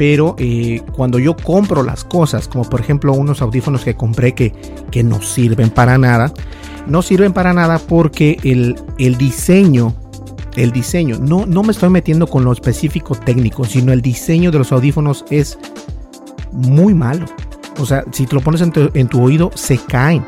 Pero 0.02 0.34
eh, 0.36 0.82
cuando 0.96 1.20
yo 1.20 1.36
compro 1.36 1.84
las 1.84 2.02
cosas, 2.02 2.48
como 2.48 2.68
por 2.68 2.80
ejemplo 2.80 3.12
unos 3.12 3.40
audífonos 3.40 3.84
que 3.84 3.94
compré 3.94 4.34
que, 4.34 4.50
que 4.90 5.04
no 5.04 5.22
sirven 5.22 5.70
para 5.70 5.96
nada, 5.96 6.34
no 6.88 7.02
sirven 7.02 7.32
para 7.32 7.52
nada 7.52 7.78
porque 7.78 8.36
el, 8.42 8.74
el 8.98 9.16
diseño 9.16 9.94
el 10.56 10.72
diseño. 10.72 11.20
No, 11.20 11.46
no 11.46 11.62
me 11.62 11.70
estoy 11.70 11.88
metiendo 11.88 12.26
con 12.26 12.42
lo 12.42 12.50
específico 12.50 13.14
técnico, 13.14 13.64
sino 13.64 13.92
el 13.92 14.02
diseño 14.02 14.50
de 14.50 14.58
los 14.58 14.72
audífonos 14.72 15.24
es 15.30 15.56
muy 16.50 16.94
malo. 16.94 17.26
O 17.78 17.86
sea, 17.86 18.02
si 18.10 18.26
te 18.26 18.34
lo 18.34 18.40
pones 18.40 18.60
en 18.60 18.72
tu, 19.08 19.22
oído, 19.22 19.52
se 19.54 19.78
caen. 19.78 20.26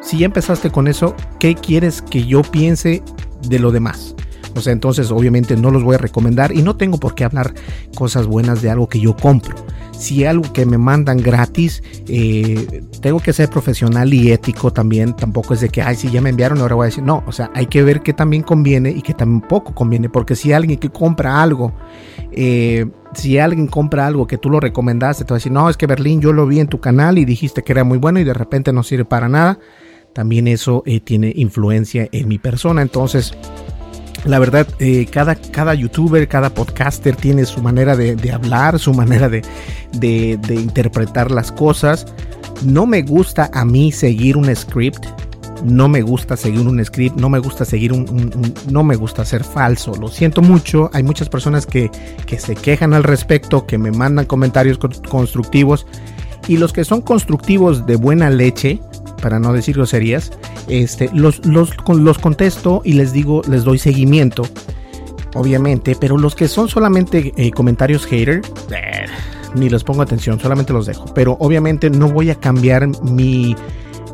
Si 0.00 0.18
ya 0.18 0.26
empezaste 0.26 0.72
con 0.72 0.88
eso, 0.88 1.14
¿qué 1.38 1.54
quieres 1.54 2.02
que 2.02 2.26
yo 2.26 2.42
piense 2.42 3.00
de 3.48 3.60
lo 3.60 3.70
demás? 3.70 4.16
O 4.54 4.60
sea, 4.60 4.72
entonces 4.72 5.10
obviamente 5.10 5.56
no 5.56 5.70
los 5.70 5.82
voy 5.82 5.94
a 5.94 5.98
recomendar 5.98 6.52
y 6.52 6.62
no 6.62 6.76
tengo 6.76 6.98
por 6.98 7.14
qué 7.14 7.24
hablar 7.24 7.54
cosas 7.94 8.26
buenas 8.26 8.62
de 8.62 8.70
algo 8.70 8.88
que 8.88 9.00
yo 9.00 9.16
compro. 9.16 9.56
Si 9.92 10.24
algo 10.24 10.52
que 10.52 10.66
me 10.66 10.78
mandan 10.78 11.18
gratis, 11.18 11.82
eh, 12.08 12.82
tengo 13.00 13.20
que 13.20 13.32
ser 13.32 13.48
profesional 13.50 14.12
y 14.12 14.32
ético 14.32 14.72
también. 14.72 15.14
Tampoco 15.14 15.54
es 15.54 15.60
de 15.60 15.68
que, 15.68 15.80
ay, 15.80 15.94
si 15.94 16.10
ya 16.10 16.20
me 16.20 16.30
enviaron, 16.30 16.58
ahora 16.58 16.74
voy 16.74 16.84
a 16.84 16.86
decir, 16.86 17.04
no, 17.04 17.22
o 17.26 17.32
sea, 17.32 17.50
hay 17.54 17.66
que 17.66 17.82
ver 17.82 18.02
qué 18.02 18.12
también 18.12 18.42
conviene 18.42 18.90
y 18.90 19.02
qué 19.02 19.14
tampoco 19.14 19.74
conviene. 19.74 20.08
Porque 20.08 20.34
si 20.34 20.52
alguien 20.52 20.78
que 20.78 20.90
compra 20.90 21.40
algo 21.40 21.72
eh, 22.32 22.86
si 23.14 23.38
alguien 23.38 23.66
compra 23.66 24.06
algo 24.06 24.26
que 24.26 24.38
tú 24.38 24.48
lo 24.48 24.58
recomendaste, 24.58 25.24
te 25.24 25.32
va 25.32 25.36
a 25.36 25.38
decir, 25.38 25.52
no, 25.52 25.68
es 25.68 25.76
que 25.76 25.86
Berlín 25.86 26.20
yo 26.20 26.32
lo 26.32 26.46
vi 26.46 26.60
en 26.60 26.68
tu 26.68 26.80
canal 26.80 27.18
y 27.18 27.24
dijiste 27.24 27.62
que 27.62 27.72
era 27.72 27.84
muy 27.84 27.98
bueno 27.98 28.20
y 28.20 28.24
de 28.24 28.34
repente 28.34 28.72
no 28.72 28.82
sirve 28.82 29.04
para 29.04 29.28
nada. 29.28 29.58
También 30.14 30.46
eso 30.48 30.82
eh, 30.86 31.00
tiene 31.00 31.32
influencia 31.36 32.08
en 32.12 32.28
mi 32.28 32.38
persona. 32.38 32.82
Entonces, 32.82 33.34
la 34.24 34.38
verdad, 34.38 34.66
eh, 34.78 35.06
cada, 35.10 35.34
cada 35.34 35.74
youtuber, 35.74 36.28
cada 36.28 36.50
podcaster 36.50 37.16
tiene 37.16 37.44
su 37.44 37.60
manera 37.60 37.96
de, 37.96 38.32
hablar, 38.32 38.78
su 38.78 38.94
manera 38.94 39.28
de, 39.28 39.42
de, 39.92 40.54
interpretar 40.54 41.30
las 41.30 41.50
cosas. 41.50 42.06
No 42.64 42.86
me 42.86 43.02
gusta 43.02 43.50
a 43.52 43.64
mí 43.64 43.90
seguir 43.90 44.36
un 44.36 44.54
script 44.54 45.04
no 45.64 45.88
me 45.88 46.02
gusta 46.02 46.36
seguir 46.36 46.66
un 46.66 46.84
script, 46.84 47.16
no 47.20 47.28
me 47.28 47.38
gusta 47.38 47.64
seguir 47.64 47.92
un, 47.92 48.52
no 48.68 48.82
me 48.82 48.96
gusta 48.96 49.24
ser 49.24 49.44
falso. 49.44 49.94
Lo 49.94 50.08
siento 50.08 50.42
mucho, 50.42 50.90
hay 50.92 51.04
muchas 51.04 51.28
personas 51.28 51.66
que, 51.66 51.90
que 52.26 52.38
se 52.38 52.56
quejan 52.56 52.94
al 52.94 53.04
respecto, 53.04 53.66
que 53.66 53.78
me 53.78 53.92
mandan 53.92 54.26
comentarios 54.26 54.78
constructivos 54.78 55.86
y 56.48 56.56
los 56.56 56.72
que 56.72 56.84
son 56.84 57.00
constructivos 57.00 57.86
de 57.86 57.96
buena 57.96 58.28
leche, 58.30 58.80
para 59.22 59.38
no 59.38 59.54
decir 59.54 59.76
groserías, 59.76 60.32
este, 60.68 61.08
los, 61.14 61.46
los, 61.46 61.70
los 61.88 62.18
contesto 62.18 62.82
y 62.84 62.92
les 62.92 63.14
digo, 63.14 63.40
les 63.48 63.64
doy 63.64 63.78
seguimiento, 63.78 64.42
obviamente, 65.34 65.96
pero 65.98 66.18
los 66.18 66.34
que 66.34 66.48
son 66.48 66.68
solamente 66.68 67.32
eh, 67.36 67.50
comentarios 67.52 68.04
hater, 68.04 68.42
eh, 68.70 69.06
ni 69.54 69.70
les 69.70 69.84
pongo 69.84 70.02
atención, 70.02 70.38
solamente 70.38 70.72
los 70.74 70.86
dejo. 70.86 71.06
Pero 71.14 71.36
obviamente 71.40 71.88
no 71.88 72.10
voy 72.10 72.30
a 72.30 72.34
cambiar 72.34 72.88
mi 73.02 73.56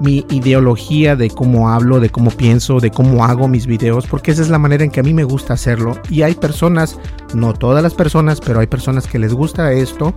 mi 0.00 0.24
ideología 0.30 1.16
de 1.16 1.30
cómo 1.30 1.70
hablo, 1.70 2.00
de 2.00 2.10
cómo 2.10 2.30
pienso, 2.30 2.80
de 2.80 2.90
cómo 2.90 3.24
hago 3.24 3.48
mis 3.48 3.66
videos, 3.66 4.06
porque 4.06 4.30
esa 4.30 4.42
es 4.42 4.48
la 4.48 4.58
manera 4.58 4.84
en 4.84 4.90
que 4.90 5.00
a 5.00 5.02
mí 5.02 5.14
me 5.14 5.24
gusta 5.24 5.54
hacerlo. 5.54 6.00
Y 6.08 6.22
hay 6.22 6.34
personas, 6.34 6.98
no 7.34 7.52
todas 7.54 7.82
las 7.82 7.94
personas, 7.94 8.40
pero 8.40 8.60
hay 8.60 8.66
personas 8.66 9.06
que 9.06 9.18
les 9.18 9.32
gusta 9.32 9.72
esto 9.72 10.14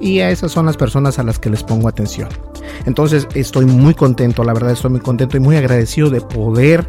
y 0.00 0.20
a 0.20 0.30
esas 0.30 0.52
son 0.52 0.66
las 0.66 0.76
personas 0.76 1.18
a 1.18 1.22
las 1.22 1.38
que 1.38 1.50
les 1.50 1.62
pongo 1.62 1.88
atención. 1.88 2.28
Entonces 2.86 3.28
estoy 3.34 3.64
muy 3.64 3.94
contento, 3.94 4.44
la 4.44 4.52
verdad 4.52 4.72
estoy 4.72 4.90
muy 4.90 5.00
contento 5.00 5.36
y 5.36 5.40
muy 5.40 5.56
agradecido 5.56 6.10
de 6.10 6.20
poder 6.20 6.86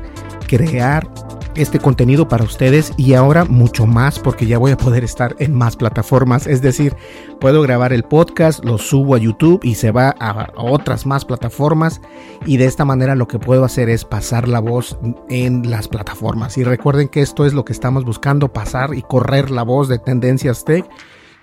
crear 0.48 1.08
este 1.56 1.80
contenido 1.80 2.28
para 2.28 2.44
ustedes 2.44 2.94
y 2.98 3.14
ahora 3.14 3.46
mucho 3.46 3.86
más 3.86 4.20
porque 4.20 4.46
ya 4.46 4.58
voy 4.58 4.72
a 4.72 4.78
poder 4.78 5.04
estar 5.04 5.36
en 5.40 5.54
más 5.54 5.76
plataformas. 5.76 6.48
Es 6.48 6.62
decir, 6.62 6.96
puedo 7.40 7.62
grabar 7.62 7.94
el 7.94 8.04
podcast, 8.04 8.64
lo 8.64 8.78
subo 8.78 9.16
a 9.16 9.20
YouTube 9.20 9.60
y 9.64 9.76
se 9.76 9.92
va 9.92 10.16
a 10.20 10.50
otras 10.56 11.06
más 11.06 11.26
plataformas 11.26 12.02
y 12.46 12.58
de 12.58 12.66
esta 12.66 12.86
manera 12.86 13.16
lo 13.16 13.28
que 13.28 13.40
puedo 13.40 13.64
hacer 13.64 13.90
es 13.90 14.06
pasar 14.06 14.48
la 14.48 14.60
voz 14.60 14.98
en 15.30 15.70
las 15.70 15.88
plataformas. 15.88 16.58
Y 16.58 16.64
recuerden 16.64 17.08
que 17.08 17.22
esto 17.22 17.46
es 17.46 17.54
lo 17.54 17.66
que 17.66 17.74
estamos 17.74 18.06
buscando, 18.06 18.52
pasar 18.52 18.94
y 18.94 19.02
correr 19.02 19.52
la 19.52 19.64
voz 19.64 19.88
de 19.88 20.00
Tendencias 20.00 20.66
Tech 20.66 20.86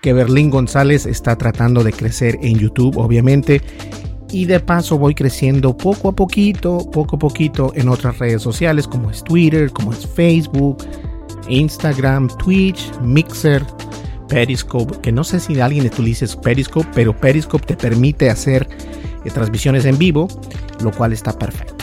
que 0.02 0.12
Berlín 0.12 0.50
González 0.50 1.06
está 1.06 1.38
tratando 1.38 1.84
de 1.84 1.92
crecer 1.92 2.38
en 2.42 2.58
YouTube, 2.58 2.98
obviamente 2.98 3.62
y 4.32 4.46
de 4.46 4.58
paso 4.58 4.98
voy 4.98 5.14
creciendo 5.14 5.76
poco 5.76 6.08
a 6.08 6.12
poquito, 6.12 6.90
poco 6.90 7.16
a 7.16 7.18
poquito 7.18 7.72
en 7.76 7.88
otras 7.88 8.18
redes 8.18 8.42
sociales 8.42 8.88
como 8.88 9.10
es 9.10 9.22
Twitter, 9.22 9.70
como 9.70 9.92
es 9.92 10.06
Facebook, 10.06 10.78
Instagram, 11.48 12.28
Twitch, 12.38 12.90
Mixer, 13.02 13.64
Periscope, 14.28 14.98
que 15.00 15.12
no 15.12 15.22
sé 15.22 15.38
si 15.38 15.60
alguien 15.60 15.86
utiliza 15.86 16.26
Periscope, 16.40 16.88
pero 16.94 17.14
Periscope 17.14 17.66
te 17.66 17.76
permite 17.76 18.30
hacer 18.30 18.66
eh, 19.24 19.30
transmisiones 19.30 19.84
en 19.84 19.98
vivo, 19.98 20.28
lo 20.82 20.90
cual 20.90 21.12
está 21.12 21.38
perfecto. 21.38 21.81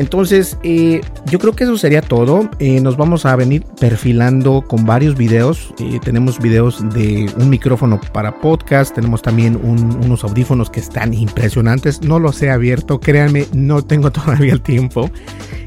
Entonces, 0.00 0.56
eh, 0.62 1.02
yo 1.26 1.38
creo 1.38 1.52
que 1.52 1.64
eso 1.64 1.76
sería 1.76 2.00
todo. 2.00 2.48
Eh, 2.58 2.80
nos 2.80 2.96
vamos 2.96 3.26
a 3.26 3.36
venir 3.36 3.66
perfilando 3.78 4.64
con 4.66 4.86
varios 4.86 5.14
videos. 5.14 5.74
tenemos 6.02 6.38
videos 6.38 6.82
de 6.94 7.30
un 7.36 7.50
micrófono 7.50 8.00
para 8.14 8.40
podcast. 8.40 8.94
Tenemos 8.94 9.20
también 9.20 9.60
unos 9.62 10.24
audífonos 10.24 10.70
que 10.70 10.80
están 10.80 11.12
impresionantes. 11.12 12.00
No 12.00 12.18
los 12.18 12.40
he 12.40 12.50
abierto, 12.50 12.98
créanme, 12.98 13.46
no 13.52 13.82
tengo 13.82 14.10
todavía 14.12 14.54
el 14.54 14.62
tiempo. 14.62 15.10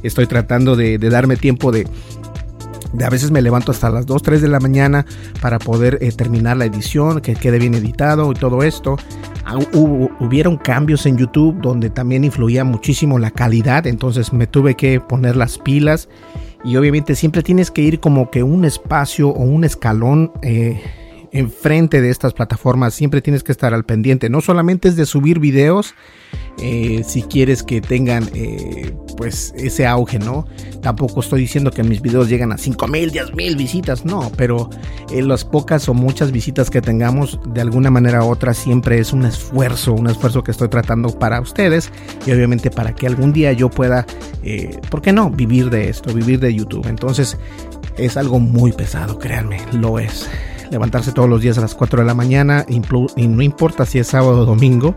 Estoy 0.01 0.25
tratando 0.25 0.75
de 0.75 0.97
darme 0.97 1.37
tiempo 1.37 1.71
de, 1.71 1.85
a 3.01 3.09
veces 3.09 3.31
me 3.31 3.41
levanto 3.41 3.71
hasta 3.71 3.89
las 3.89 4.05
2, 4.05 4.21
3 4.21 4.41
de 4.41 4.47
la 4.47 4.59
mañana 4.59 5.05
para 5.41 5.57
poder 5.59 5.97
eh, 6.01 6.11
terminar 6.11 6.57
la 6.57 6.65
edición, 6.65 7.21
que 7.21 7.33
quede 7.33 7.57
bien 7.57 7.73
editado 7.73 8.31
y 8.31 8.35
todo 8.35 8.63
esto. 8.63 8.97
Ah, 9.45 9.57
hubieron 10.19 10.57
cambios 10.57 11.05
en 11.05 11.17
YouTube 11.17 11.59
donde 11.61 11.89
también 11.89 12.23
influía 12.23 12.63
muchísimo 12.63 13.19
la 13.19 13.31
calidad, 13.31 13.87
entonces 13.87 14.31
me 14.31 14.47
tuve 14.47 14.75
que 14.75 14.99
poner 14.99 15.35
las 15.35 15.57
pilas 15.57 16.07
y 16.63 16.77
obviamente 16.77 17.15
siempre 17.15 17.43
tienes 17.43 17.69
que 17.69 17.81
ir 17.81 17.99
como 17.99 18.31
que 18.31 18.41
un 18.41 18.63
espacio 18.63 19.29
o 19.29 19.43
un 19.43 19.63
escalón. 19.63 20.31
Eh, 20.41 20.81
enfrente 21.33 21.99
de 21.99 22.11
estas 22.11 22.33
plataformas 22.33 22.93
siempre 22.93 23.21
tienes 23.21 23.43
que 23.43 23.51
estar 23.51 23.73
al 23.73 23.83
pendiente. 23.83 24.29
No 24.29 24.39
solamente 24.39 24.87
es 24.87 24.95
de 24.95 25.05
subir 25.05 25.39
videos, 25.39 25.95
eh, 26.59 27.03
si 27.05 27.23
quieres 27.23 27.63
que 27.63 27.81
tengan 27.81 28.29
eh, 28.35 28.95
pues 29.17 29.53
ese 29.57 29.87
auge, 29.87 30.19
¿no? 30.19 30.45
Tampoco 30.81 31.21
estoy 31.21 31.41
diciendo 31.41 31.71
que 31.71 31.83
mis 31.83 32.01
videos 32.01 32.29
llegan 32.29 32.51
a 32.51 32.57
5 32.57 32.87
mil, 32.87 33.11
10 33.11 33.33
mil 33.33 33.55
visitas, 33.55 34.05
no, 34.05 34.31
pero 34.37 34.69
en 35.09 35.27
las 35.27 35.43
pocas 35.43 35.89
o 35.89 35.95
muchas 35.95 36.31
visitas 36.31 36.69
que 36.69 36.81
tengamos, 36.81 37.39
de 37.47 37.61
alguna 37.61 37.89
manera 37.89 38.23
u 38.23 38.29
otra, 38.29 38.53
siempre 38.53 38.99
es 38.99 39.11
un 39.11 39.25
esfuerzo, 39.25 39.93
un 39.93 40.07
esfuerzo 40.07 40.43
que 40.43 40.51
estoy 40.51 40.67
tratando 40.67 41.17
para 41.17 41.41
ustedes 41.41 41.91
y 42.27 42.31
obviamente 42.31 42.69
para 42.69 42.93
que 42.93 43.07
algún 43.07 43.33
día 43.33 43.51
yo 43.53 43.69
pueda, 43.69 44.05
eh, 44.43 44.79
¿por 44.91 45.01
qué 45.01 45.11
no? 45.11 45.31
Vivir 45.31 45.71
de 45.71 45.89
esto, 45.89 46.13
vivir 46.13 46.39
de 46.39 46.53
YouTube. 46.53 46.85
Entonces 46.87 47.37
es 47.97 48.17
algo 48.17 48.39
muy 48.39 48.71
pesado, 48.71 49.17
créanme, 49.17 49.59
lo 49.71 49.97
es 49.97 50.29
levantarse 50.73 51.11
todos 51.11 51.29
los 51.29 51.39
días 51.39 51.57
a 51.59 51.61
las 51.61 51.75
4 51.75 52.01
de 52.01 52.05
la 52.05 52.15
mañana, 52.15 52.65
y 52.67 53.27
no 53.27 53.41
importa 53.43 53.85
si 53.85 53.99
es 53.99 54.07
sábado 54.07 54.41
o 54.41 54.45
domingo. 54.45 54.95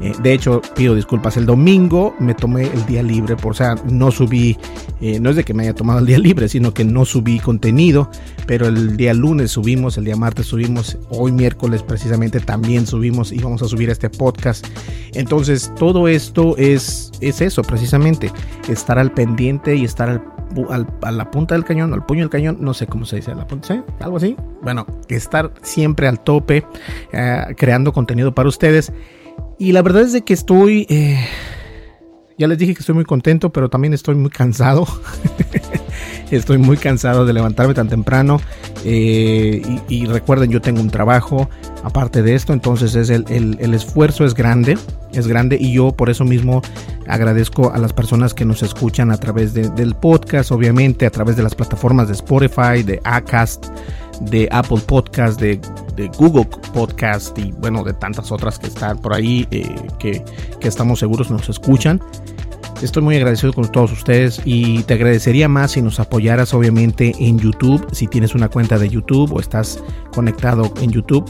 Eh, 0.00 0.12
de 0.22 0.32
hecho, 0.32 0.62
pido 0.74 0.94
disculpas, 0.94 1.36
el 1.36 1.44
domingo 1.44 2.14
me 2.18 2.34
tomé 2.34 2.62
el 2.64 2.86
día 2.86 3.02
libre, 3.02 3.36
por 3.36 3.52
o 3.52 3.54
sea, 3.54 3.74
no 3.90 4.10
subí, 4.10 4.56
eh, 5.00 5.20
no 5.20 5.30
es 5.30 5.36
de 5.36 5.44
que 5.44 5.52
me 5.52 5.64
haya 5.64 5.74
tomado 5.74 5.98
el 5.98 6.06
día 6.06 6.18
libre, 6.18 6.48
sino 6.48 6.72
que 6.72 6.84
no 6.84 7.04
subí 7.04 7.40
contenido, 7.40 8.10
pero 8.46 8.68
el 8.68 8.96
día 8.96 9.12
lunes 9.12 9.50
subimos, 9.50 9.98
el 9.98 10.04
día 10.04 10.16
martes 10.16 10.46
subimos, 10.46 10.96
hoy 11.10 11.32
miércoles 11.32 11.82
precisamente 11.82 12.40
también 12.40 12.86
subimos 12.86 13.30
y 13.30 13.38
vamos 13.38 13.60
a 13.62 13.68
subir 13.68 13.90
este 13.90 14.08
podcast. 14.08 14.66
Entonces, 15.12 15.72
todo 15.78 16.08
esto 16.08 16.56
es, 16.56 17.12
es 17.20 17.42
eso, 17.42 17.62
precisamente, 17.62 18.32
estar 18.68 18.98
al 18.98 19.12
pendiente 19.12 19.76
y 19.76 19.84
estar 19.84 20.08
al 20.08 20.37
a 21.02 21.10
la 21.10 21.30
punta 21.30 21.54
del 21.54 21.64
cañón, 21.64 21.92
al 21.92 22.04
puño 22.04 22.20
del 22.20 22.30
cañón, 22.30 22.58
no 22.60 22.74
sé 22.74 22.86
cómo 22.86 23.04
se 23.04 23.16
dice, 23.16 23.32
algo 24.00 24.16
así. 24.16 24.36
Bueno, 24.62 24.86
estar 25.08 25.52
siempre 25.62 26.08
al 26.08 26.20
tope, 26.20 26.64
eh, 27.12 27.54
creando 27.56 27.92
contenido 27.92 28.34
para 28.34 28.48
ustedes. 28.48 28.92
Y 29.58 29.72
la 29.72 29.82
verdad 29.82 30.02
es 30.02 30.12
de 30.12 30.22
que 30.22 30.34
estoy, 30.34 30.86
eh, 30.88 31.18
ya 32.38 32.46
les 32.46 32.58
dije 32.58 32.74
que 32.74 32.80
estoy 32.80 32.94
muy 32.94 33.04
contento, 33.04 33.50
pero 33.50 33.68
también 33.68 33.92
estoy 33.94 34.14
muy 34.14 34.30
cansado. 34.30 34.86
estoy 36.36 36.58
muy 36.58 36.76
cansado 36.76 37.24
de 37.24 37.32
levantarme 37.32 37.74
tan 37.74 37.88
temprano. 37.88 38.40
Eh, 38.84 39.62
y, 39.88 40.06
recuerden, 40.06 40.50
yo 40.50 40.60
tengo 40.60 40.80
un 40.80 40.90
trabajo 40.90 41.48
aparte 41.82 42.22
de 42.22 42.34
esto, 42.34 42.52
entonces 42.52 42.94
es 42.94 43.10
el, 43.10 43.24
el, 43.28 43.74
esfuerzo 43.74 44.24
es 44.24 44.34
grande, 44.34 44.76
es 45.12 45.26
grande 45.26 45.56
y 45.60 45.72
yo 45.72 45.92
por 45.92 46.10
eso 46.10 46.24
mismo 46.24 46.62
agradezco 47.06 47.72
a 47.72 47.78
las 47.78 47.92
personas 47.92 48.34
que 48.34 48.44
nos 48.44 48.62
escuchan 48.62 49.10
a 49.10 49.16
través 49.16 49.54
del 49.54 49.94
podcast, 49.94 50.50
obviamente 50.52 51.06
a 51.06 51.10
través 51.10 51.36
de 51.36 51.42
las 51.42 51.54
plataformas 51.54 52.08
de 52.08 52.14
Spotify, 52.14 52.82
de 52.84 53.00
Acast, 53.04 53.66
de 54.20 54.48
Apple 54.50 54.80
Podcast, 54.86 55.40
de, 55.40 55.60
Google 56.16 56.46
Podcast 56.72 57.36
y 57.38 57.50
bueno, 57.52 57.82
de 57.82 57.92
tantas 57.92 58.30
otras 58.30 58.58
que 58.60 58.68
están 58.68 58.98
por 58.98 59.14
ahí 59.14 59.48
eh, 59.50 59.74
que, 59.98 60.24
que 60.60 60.68
estamos 60.68 61.00
seguros 61.00 61.28
nos 61.28 61.48
escuchan. 61.48 62.00
Estoy 62.82 63.02
muy 63.02 63.16
agradecido 63.16 63.52
con 63.52 63.70
todos 63.70 63.92
ustedes 63.92 64.40
y 64.44 64.82
te 64.84 64.94
agradecería 64.94 65.48
más 65.48 65.72
si 65.72 65.82
nos 65.82 65.98
apoyaras 66.00 66.54
obviamente 66.54 67.12
en 67.18 67.38
YouTube, 67.38 67.86
si 67.92 68.06
tienes 68.06 68.34
una 68.34 68.48
cuenta 68.48 68.78
de 68.78 68.88
YouTube 68.88 69.32
o 69.32 69.40
estás 69.40 69.82
conectado 70.12 70.72
en 70.80 70.90
YouTube. 70.90 71.24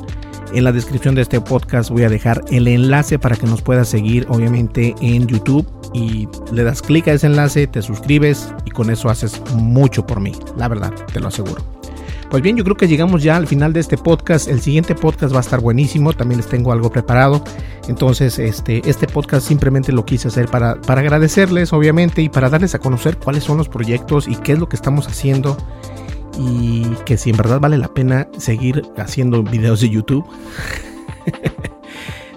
En 0.52 0.64
la 0.64 0.72
descripción 0.72 1.14
de 1.14 1.22
este 1.22 1.40
podcast 1.40 1.90
voy 1.90 2.04
a 2.04 2.08
dejar 2.08 2.42
el 2.50 2.68
enlace 2.68 3.18
para 3.18 3.36
que 3.36 3.46
nos 3.46 3.62
puedas 3.62 3.88
seguir 3.88 4.26
obviamente 4.28 4.94
en 5.00 5.26
YouTube 5.26 5.66
y 5.94 6.28
le 6.52 6.64
das 6.64 6.82
clic 6.82 7.08
a 7.08 7.12
ese 7.12 7.26
enlace, 7.26 7.66
te 7.66 7.82
suscribes 7.82 8.52
y 8.64 8.70
con 8.70 8.90
eso 8.90 9.08
haces 9.08 9.40
mucho 9.54 10.06
por 10.06 10.20
mí, 10.20 10.32
la 10.56 10.68
verdad, 10.68 10.92
te 11.12 11.20
lo 11.20 11.28
aseguro. 11.28 11.77
Pues 12.30 12.42
bien, 12.42 12.56
yo 12.56 12.64
creo 12.64 12.76
que 12.76 12.86
llegamos 12.86 13.22
ya 13.22 13.36
al 13.36 13.46
final 13.46 13.72
de 13.72 13.80
este 13.80 13.96
podcast. 13.96 14.48
El 14.48 14.60
siguiente 14.60 14.94
podcast 14.94 15.32
va 15.32 15.38
a 15.38 15.40
estar 15.40 15.60
buenísimo. 15.60 16.12
También 16.12 16.38
les 16.38 16.46
tengo 16.46 16.72
algo 16.72 16.90
preparado. 16.90 17.42
Entonces, 17.88 18.38
este, 18.38 18.82
este 18.84 19.06
podcast 19.06 19.48
simplemente 19.48 19.92
lo 19.92 20.04
quise 20.04 20.28
hacer 20.28 20.46
para, 20.46 20.78
para 20.78 21.00
agradecerles, 21.00 21.72
obviamente, 21.72 22.20
y 22.20 22.28
para 22.28 22.50
darles 22.50 22.74
a 22.74 22.80
conocer 22.80 23.16
cuáles 23.16 23.44
son 23.44 23.56
los 23.56 23.70
proyectos 23.70 24.28
y 24.28 24.36
qué 24.36 24.52
es 24.52 24.58
lo 24.58 24.68
que 24.68 24.76
estamos 24.76 25.08
haciendo. 25.08 25.56
Y 26.38 26.84
que 27.06 27.16
si 27.16 27.30
en 27.30 27.38
verdad 27.38 27.60
vale 27.60 27.78
la 27.78 27.88
pena 27.88 28.28
seguir 28.36 28.82
haciendo 28.98 29.42
videos 29.42 29.80
de 29.80 29.88
YouTube. 29.88 30.26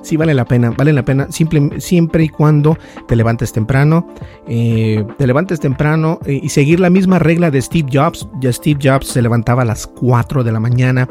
Sí 0.02 0.18
vale 0.18 0.34
la 0.34 0.46
pena, 0.46 0.72
vale 0.72 0.94
la 0.94 1.04
pena 1.04 1.28
siempre, 1.30 1.80
siempre 1.80 2.24
y 2.24 2.30
cuando 2.30 2.78
te 3.08 3.16
levantes 3.16 3.54
temprano, 3.54 4.08
eh, 4.48 5.06
te 5.18 5.28
levantes 5.28 5.60
temprano 5.60 6.20
eh, 6.26 6.40
y 6.42 6.50
seguir 6.50 6.80
la 6.80 6.90
misma 6.90 7.20
regla 7.20 7.52
de 7.52 7.62
Steve 7.62 7.90
Jobs. 7.92 8.28
Ya 8.40 8.52
Steve 8.52 8.80
Jobs 8.82 9.08
se 9.08 9.22
levantaba 9.22 9.62
a 9.64 9.66
las 9.66 9.88
4 9.88 10.44
de 10.44 10.52
la 10.52 10.60
mañana 10.60 11.08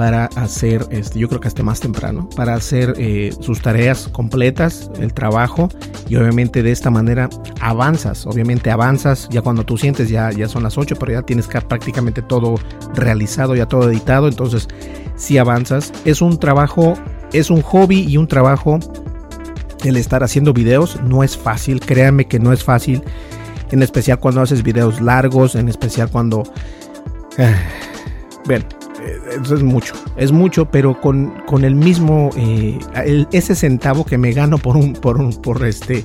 para 0.00 0.26
hacer, 0.36 0.86
este, 0.90 1.18
yo 1.18 1.28
creo 1.28 1.40
que 1.40 1.48
hasta 1.48 1.62
más 1.62 1.78
temprano, 1.80 2.26
para 2.34 2.54
hacer 2.54 2.94
eh, 2.96 3.34
sus 3.40 3.60
tareas 3.60 4.08
completas, 4.08 4.90
el 4.98 5.12
trabajo, 5.12 5.68
y 6.08 6.16
obviamente 6.16 6.62
de 6.62 6.72
esta 6.72 6.88
manera 6.88 7.28
avanzas, 7.60 8.26
obviamente 8.26 8.70
avanzas, 8.70 9.28
ya 9.30 9.42
cuando 9.42 9.64
tú 9.64 9.76
sientes 9.76 10.08
ya, 10.08 10.30
ya 10.30 10.48
son 10.48 10.62
las 10.62 10.78
8, 10.78 10.96
pero 10.98 11.12
ya 11.12 11.22
tienes 11.22 11.46
prácticamente 11.48 12.22
todo 12.22 12.54
realizado, 12.94 13.54
ya 13.54 13.66
todo 13.66 13.90
editado, 13.90 14.28
entonces 14.28 14.68
si 15.16 15.36
avanzas, 15.36 15.92
es 16.06 16.22
un 16.22 16.38
trabajo 16.38 16.94
es 17.32 17.50
un 17.50 17.62
hobby 17.62 18.00
y 18.00 18.16
un 18.16 18.26
trabajo 18.26 18.78
el 19.84 19.96
estar 19.96 20.22
haciendo 20.22 20.52
videos. 20.52 21.00
No 21.02 21.22
es 21.22 21.36
fácil, 21.36 21.80
créanme 21.80 22.26
que 22.26 22.38
no 22.38 22.52
es 22.52 22.64
fácil. 22.64 23.02
En 23.70 23.82
especial 23.82 24.18
cuando 24.18 24.40
haces 24.40 24.62
videos 24.62 25.00
largos, 25.00 25.54
en 25.54 25.68
especial 25.68 26.10
cuando... 26.10 26.42
Eh, 27.38 27.54
eh, 28.50 28.62
es 29.42 29.62
mucho, 29.62 29.94
es 30.16 30.32
mucho, 30.32 30.66
pero 30.66 31.00
con, 31.00 31.42
con 31.46 31.64
el 31.64 31.74
mismo, 31.74 32.30
eh, 32.36 32.78
ese 33.32 33.54
centavo 33.54 34.04
que 34.04 34.18
me 34.18 34.32
gano 34.32 34.58
por 34.58 34.76
un, 34.76 34.94
por 34.94 35.18
un, 35.18 35.32
por 35.40 35.64
este, 35.64 36.04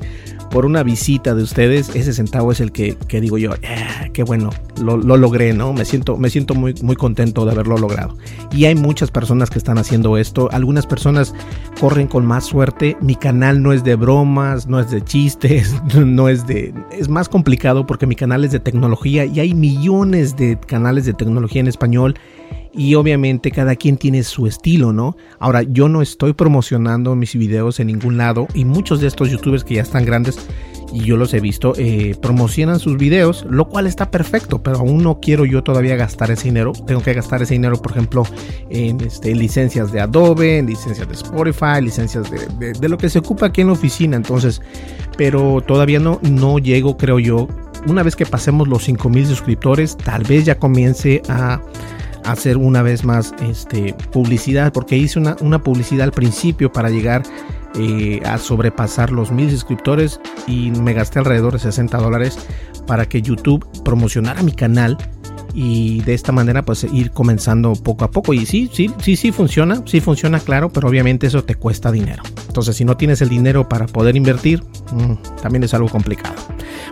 por 0.55 0.65
una 0.65 0.83
visita 0.83 1.35
de 1.35 1.43
ustedes, 1.43 1.93
ese 1.95 2.13
centavo 2.13 2.49
es 2.49 2.61
el 2.61 2.71
que, 2.71 2.95
digo 3.09 3.37
yo, 3.37 3.51
ah, 3.51 4.05
qué 4.13 4.23
bueno, 4.23 4.51
lo, 4.81 4.95
logré, 4.95 5.51
¿no? 5.51 5.73
Me 5.73 5.83
siento, 5.83 6.15
me 6.15 6.29
siento 6.29 6.55
muy, 6.55 6.73
muy 6.81 6.95
contento 6.95 7.43
de 7.43 7.51
haberlo 7.51 7.77
logrado. 7.77 8.15
Y 8.53 8.63
hay 8.63 8.73
muchas 8.73 9.11
personas 9.11 9.49
que 9.49 9.57
están 9.57 9.77
haciendo 9.77 10.15
esto, 10.15 10.47
algunas 10.53 10.87
personas 10.87 11.35
corren 11.77 12.07
con 12.07 12.25
más 12.25 12.45
suerte, 12.45 12.95
mi 13.01 13.15
canal 13.15 13.61
no 13.61 13.73
es 13.73 13.83
de 13.83 13.95
bromas, 13.95 14.65
no 14.65 14.79
es 14.79 14.89
de 14.91 15.03
chistes, 15.03 15.75
no 15.93 16.29
es 16.29 16.47
de... 16.47 16.73
Es 16.89 17.09
más 17.09 17.27
complicado 17.27 17.85
porque 17.85 18.07
mi 18.07 18.15
canal 18.15 18.45
es 18.45 18.53
de 18.53 18.61
tecnología 18.61 19.25
y 19.25 19.41
hay 19.41 19.53
millones 19.53 20.37
de 20.37 20.57
canales 20.57 21.05
de 21.05 21.13
tecnología 21.13 21.59
en 21.59 21.67
español 21.67 22.15
y 22.77 22.95
obviamente 22.95 23.51
cada 23.51 23.75
quien 23.75 23.97
tiene 23.97 24.23
su 24.23 24.47
estilo, 24.47 24.93
¿no? 24.93 25.15
Ahora, 25.39 25.63
yo 25.63 25.89
no 25.89 26.01
estoy 26.01 26.33
promocionando 26.33 27.15
mis 27.15 27.35
videos 27.35 27.79
en 27.79 27.87
ningún 27.87 28.17
lado 28.17 28.47
y 28.53 28.65
muchos 28.65 29.01
de 29.01 29.07
estos 29.07 29.29
youtubers 29.29 29.63
que 29.63 29.75
ya 29.75 29.81
están 29.81 30.05
grandes 30.05 30.37
y 30.95 31.03
yo 31.03 31.17
los 31.17 31.33
he 31.33 31.39
visto, 31.41 31.73
eh, 31.77 32.15
promocionan 32.21 32.79
sus 32.79 32.97
videos, 32.97 33.45
lo 33.49 33.67
cual 33.67 33.85
está 33.87 34.11
perfecto, 34.11 34.63
pero 34.63 34.77
aún 34.77 35.03
no 35.03 35.19
quiero 35.19 35.43
yo 35.45 35.61
todavía 35.63 35.95
gastar 35.95 36.31
ese 36.31 36.45
dinero. 36.45 36.71
Tengo 36.71 37.01
que 37.01 37.13
gastar 37.13 37.41
ese 37.41 37.53
dinero, 37.53 37.81
por 37.81 37.91
ejemplo, 37.91 38.23
en 38.69 39.01
este, 39.01 39.35
licencias 39.35 39.91
de 39.91 39.99
Adobe, 39.99 40.59
en 40.59 40.67
licencias 40.67 41.07
de 41.07 41.13
Spotify, 41.13 41.81
licencias 41.81 42.31
de, 42.31 42.73
de, 42.73 42.89
lo 42.89 42.97
que 42.97 43.09
se 43.09 43.19
ocupa 43.19 43.47
aquí 43.47 43.61
en 43.61 43.67
la 43.67 43.73
oficina. 43.73 44.15
Entonces, 44.15 44.61
pero 45.17 45.61
todavía 45.67 45.99
no, 45.99 46.19
no 46.23 46.59
llego, 46.59 46.95
creo 46.95 47.19
yo. 47.19 47.47
Una 47.87 48.01
vez 48.01 48.15
que 48.15 48.25
pasemos 48.25 48.67
los 48.67 48.83
5000 48.85 49.27
suscriptores, 49.27 49.97
tal 49.97 50.23
vez 50.23 50.45
ya 50.45 50.57
comience 50.57 51.21
a 51.27 51.61
hacer 52.25 52.57
una 52.57 52.81
vez 52.81 53.03
más 53.03 53.33
este, 53.41 53.93
publicidad, 54.11 54.73
porque 54.73 54.97
hice 54.97 55.19
una, 55.19 55.63
publicidad 55.63 56.03
al 56.03 56.11
principio 56.11 56.71
para 56.71 56.89
llegar 56.89 57.23
eh, 57.75 58.21
a 58.25 58.37
sobrepasar 58.37 59.11
los 59.11 59.31
mil 59.31 59.49
suscriptores 59.49 60.19
y 60.47 60.71
me 60.71 60.93
gasté 60.93 61.19
alrededor 61.19 61.53
de 61.53 61.59
60 61.59 61.97
dólares 61.97 62.37
para 62.87 63.07
que 63.07 63.21
YouTube 63.21 63.65
promocionara 63.83 64.43
mi 64.43 64.51
canal 64.51 64.97
y 65.53 66.01
de 66.01 66.13
esta 66.13 66.31
manera 66.31 66.63
pues 66.63 66.83
ir 66.83 67.11
comenzando 67.11 67.73
poco 67.73 68.05
a 68.05 68.11
poco 68.11 68.33
y 68.33 68.45
sí, 68.45 68.69
sí, 68.71 68.91
sí, 68.99 69.15
sí 69.15 69.31
funciona, 69.31 69.81
sí 69.85 70.01
funciona 70.01 70.39
claro, 70.39 70.69
pero 70.69 70.87
obviamente 70.87 71.27
eso 71.27 71.43
te 71.43 71.55
cuesta 71.55 71.91
dinero. 71.91 72.23
Entonces 72.47 72.75
si 72.75 72.85
no 72.85 72.97
tienes 72.97 73.21
el 73.21 73.29
dinero 73.29 73.67
para 73.67 73.87
poder 73.87 74.15
invertir, 74.15 74.63
mm, 74.91 75.41
también 75.41 75.63
es 75.63 75.73
algo 75.73 75.89
complicado. 75.89 76.35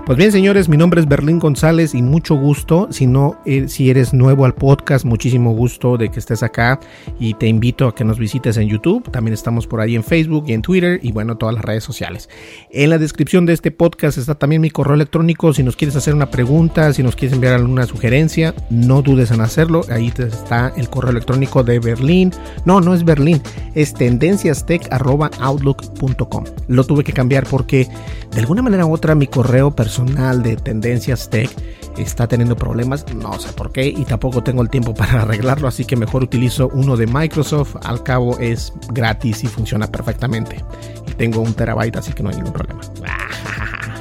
Pues 0.05 0.17
bien, 0.17 0.33
señores, 0.33 0.67
mi 0.67 0.75
nombre 0.75 0.99
es 0.99 1.07
Berlín 1.07 1.39
González 1.39 1.95
y 1.95 2.01
mucho 2.01 2.35
gusto. 2.35 2.89
Si 2.91 3.07
no, 3.07 3.39
eh, 3.45 3.69
si 3.69 3.89
eres 3.89 4.13
nuevo 4.13 4.43
al 4.43 4.53
podcast, 4.53 5.05
muchísimo 5.05 5.53
gusto 5.53 5.95
de 5.97 6.09
que 6.09 6.19
estés 6.19 6.43
acá 6.43 6.79
y 7.19 7.35
te 7.35 7.47
invito 7.47 7.87
a 7.87 7.95
que 7.95 8.03
nos 8.03 8.19
visites 8.19 8.57
en 8.57 8.67
YouTube. 8.67 9.09
También 9.11 9.33
estamos 9.33 9.65
por 9.65 9.79
ahí 9.79 9.95
en 9.95 10.03
Facebook 10.03 10.43
y 10.47 10.53
en 10.53 10.61
Twitter 10.61 10.99
y 11.01 11.13
bueno, 11.13 11.37
todas 11.37 11.55
las 11.55 11.63
redes 11.63 11.85
sociales. 11.85 12.27
En 12.69 12.89
la 12.89 12.97
descripción 12.97 13.45
de 13.45 13.53
este 13.53 13.71
podcast 13.71 14.17
está 14.17 14.35
también 14.35 14.61
mi 14.61 14.69
correo 14.69 14.95
electrónico. 14.95 15.53
Si 15.53 15.63
nos 15.63 15.77
quieres 15.77 15.95
hacer 15.95 16.13
una 16.13 16.29
pregunta, 16.29 16.91
si 16.91 17.01
nos 17.01 17.15
quieres 17.15 17.35
enviar 17.35 17.53
alguna 17.53 17.85
sugerencia, 17.85 18.32
no 18.69 19.01
dudes 19.01 19.31
en 19.31 19.41
hacerlo. 19.41 19.81
Ahí 19.89 20.13
está 20.17 20.73
el 20.75 20.89
correo 20.89 21.11
electrónico 21.11 21.63
de 21.63 21.79
Berlín. 21.79 22.31
No, 22.65 22.81
no 22.81 22.93
es 22.93 23.05
Berlín, 23.05 23.41
es 23.73 23.93
tendenciastech.outlook.com. 23.93 26.43
Lo 26.67 26.83
tuve 26.83 27.03
que 27.03 27.13
cambiar 27.13 27.47
porque 27.47 27.87
de 28.31 28.39
alguna 28.39 28.61
manera 28.61 28.85
u 28.85 28.93
otra 28.93 29.15
mi 29.15 29.25
correo 29.27 29.71
personal 29.71 29.93
personal 29.93 30.41
de 30.41 30.55
Tendencias 30.55 31.29
Tech 31.29 31.51
está 31.97 32.27
teniendo 32.27 32.55
problemas, 32.55 33.05
no 33.13 33.37
sé 33.37 33.53
por 33.53 33.71
qué, 33.71 33.85
y 33.85 34.05
tampoco 34.05 34.41
tengo 34.41 34.63
el 34.63 34.69
tiempo 34.69 34.93
para 34.95 35.21
arreglarlo, 35.21 35.67
así 35.67 35.85
que 35.85 35.95
mejor 35.95 36.23
utilizo 36.23 36.69
uno 36.73 36.97
de 36.97 37.05
Microsoft, 37.05 37.75
al 37.83 38.01
cabo 38.01 38.39
es 38.39 38.73
gratis 38.91 39.43
y 39.43 39.47
funciona 39.47 39.87
perfectamente. 39.87 40.63
Y 41.07 41.11
tengo 41.11 41.41
un 41.41 41.53
terabyte, 41.53 41.97
así 41.97 42.13
que 42.13 42.23
no 42.23 42.29
hay 42.29 42.37
ningún 42.37 42.53
problema. 42.53 42.81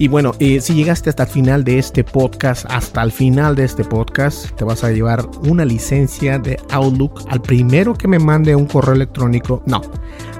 Y 0.00 0.08
bueno, 0.08 0.32
eh, 0.38 0.62
si 0.62 0.72
llegaste 0.72 1.10
hasta 1.10 1.24
el 1.24 1.28
final 1.28 1.62
de 1.62 1.78
este 1.78 2.04
podcast, 2.04 2.64
hasta 2.70 3.02
el 3.02 3.12
final 3.12 3.54
de 3.54 3.64
este 3.64 3.84
podcast, 3.84 4.50
te 4.56 4.64
vas 4.64 4.82
a 4.82 4.90
llevar 4.90 5.28
una 5.46 5.66
licencia 5.66 6.38
de 6.38 6.58
Outlook 6.70 7.26
al 7.28 7.42
primero 7.42 7.92
que 7.92 8.08
me 8.08 8.18
mande 8.18 8.56
un 8.56 8.64
correo 8.64 8.94
electrónico, 8.94 9.62
no, 9.66 9.82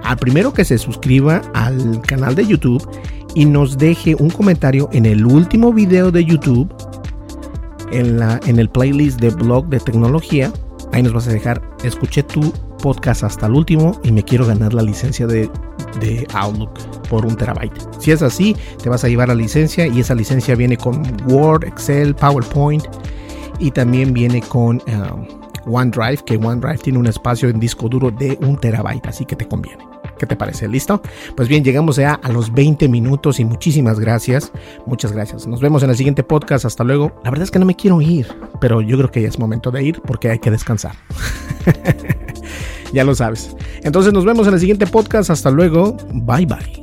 al 0.02 0.16
primero 0.16 0.54
que 0.54 0.64
se 0.64 0.78
suscriba 0.78 1.42
al 1.52 2.00
canal 2.00 2.34
de 2.34 2.46
YouTube 2.46 2.88
y 3.34 3.44
nos 3.44 3.76
deje 3.76 4.14
un 4.14 4.30
comentario 4.30 4.88
en 4.94 5.04
el 5.04 5.26
último 5.26 5.74
video 5.74 6.10
de 6.10 6.24
YouTube, 6.24 6.74
en, 7.92 8.18
la, 8.18 8.40
en 8.46 8.58
el 8.60 8.70
playlist 8.70 9.20
de 9.20 9.28
blog 9.28 9.66
de 9.66 9.78
tecnología. 9.78 10.50
Ahí 10.92 11.03
nos 11.03 11.12
vas 11.12 11.29
a 11.29 11.33
dejar, 11.33 11.62
escuché 11.85 12.22
tu 12.22 12.53
podcast 12.83 13.22
hasta 13.22 13.46
el 13.46 13.53
último 13.53 14.00
y 14.03 14.11
me 14.11 14.22
quiero 14.22 14.46
ganar 14.46 14.74
la 14.74 14.83
licencia 14.83 15.26
de, 15.26 15.48
de 16.00 16.26
Outlook 16.35 16.72
por 17.09 17.24
un 17.24 17.37
terabyte. 17.37 17.79
Si 17.98 18.11
es 18.11 18.22
así, 18.22 18.57
te 18.83 18.88
vas 18.88 19.05
a 19.05 19.09
llevar 19.09 19.29
la 19.29 19.35
licencia 19.35 19.87
y 19.87 20.00
esa 20.00 20.14
licencia 20.14 20.55
viene 20.57 20.76
con 20.76 21.03
Word, 21.29 21.64
Excel, 21.64 22.14
PowerPoint 22.14 22.85
y 23.59 23.70
también 23.70 24.12
viene 24.12 24.40
con 24.40 24.83
um, 24.87 25.72
OneDrive, 25.72 26.18
que 26.24 26.37
OneDrive 26.37 26.79
tiene 26.79 26.98
un 26.98 27.07
espacio 27.07 27.48
en 27.48 27.61
disco 27.61 27.88
duro 27.88 28.11
de 28.11 28.38
un 28.42 28.57
terabyte, 28.59 29.07
así 29.07 29.24
que 29.24 29.37
te 29.37 29.46
conviene. 29.46 29.89
¿Qué 30.20 30.26
te 30.26 30.37
parece? 30.37 30.68
¿Listo? 30.68 31.00
Pues 31.35 31.48
bien, 31.48 31.64
llegamos 31.64 31.96
ya 31.96 32.12
a 32.12 32.28
los 32.28 32.52
20 32.52 32.90
minutos 32.90 33.40
y 33.40 33.46
muchísimas 33.46 33.98
gracias. 33.98 34.52
Muchas 34.85 35.12
gracias. 35.12 35.46
Nos 35.46 35.62
vemos 35.62 35.83
en 35.83 35.88
el 35.88 35.96
siguiente 35.96 36.22
podcast. 36.22 36.66
Hasta 36.66 36.85
luego. 36.85 37.18
La 37.24 37.30
verdad 37.30 37.44
es 37.44 37.50
que 37.50 37.59
no 37.59 37.64
me 37.64 37.74
quiero 37.74 38.02
ir, 38.02 38.28
pero 38.61 38.83
yo 38.83 38.98
creo 38.98 39.11
que 39.11 39.22
ya 39.22 39.28
es 39.28 39.38
momento 39.38 39.70
de 39.70 39.83
ir 39.83 40.02
porque 40.02 40.28
hay 40.28 40.38
que 40.38 40.50
descansar. 40.50 40.92
ya 42.92 43.02
lo 43.02 43.14
sabes. 43.14 43.56
Entonces 43.83 44.12
nos 44.12 44.26
vemos 44.26 44.46
en 44.46 44.52
el 44.52 44.61
siguiente 44.61 44.87
podcast. 44.87 45.30
Hasta 45.30 45.50
luego. 45.50 45.96
Bye 46.12 46.44
bye. 46.44 46.83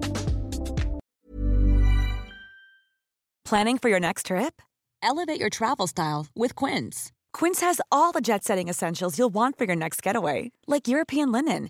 Planning 3.47 3.77
for 3.77 3.89
your 3.89 3.99
next 3.99 4.25
trip? 4.25 4.63
Elevate 5.03 5.39
your 5.39 5.51
travel 5.51 5.85
style 5.85 6.25
with 6.35 6.55
Quince. 6.55 7.11
Quince 7.33 7.61
has 7.61 7.79
all 7.91 8.11
the 8.11 8.19
jet 8.19 8.43
setting 8.43 8.67
essentials 8.67 9.19
you'll 9.19 9.29
want 9.31 9.59
for 9.59 9.65
your 9.65 9.75
next 9.75 10.01
getaway, 10.01 10.51
like 10.65 10.87
European 10.87 11.31
linen 11.31 11.69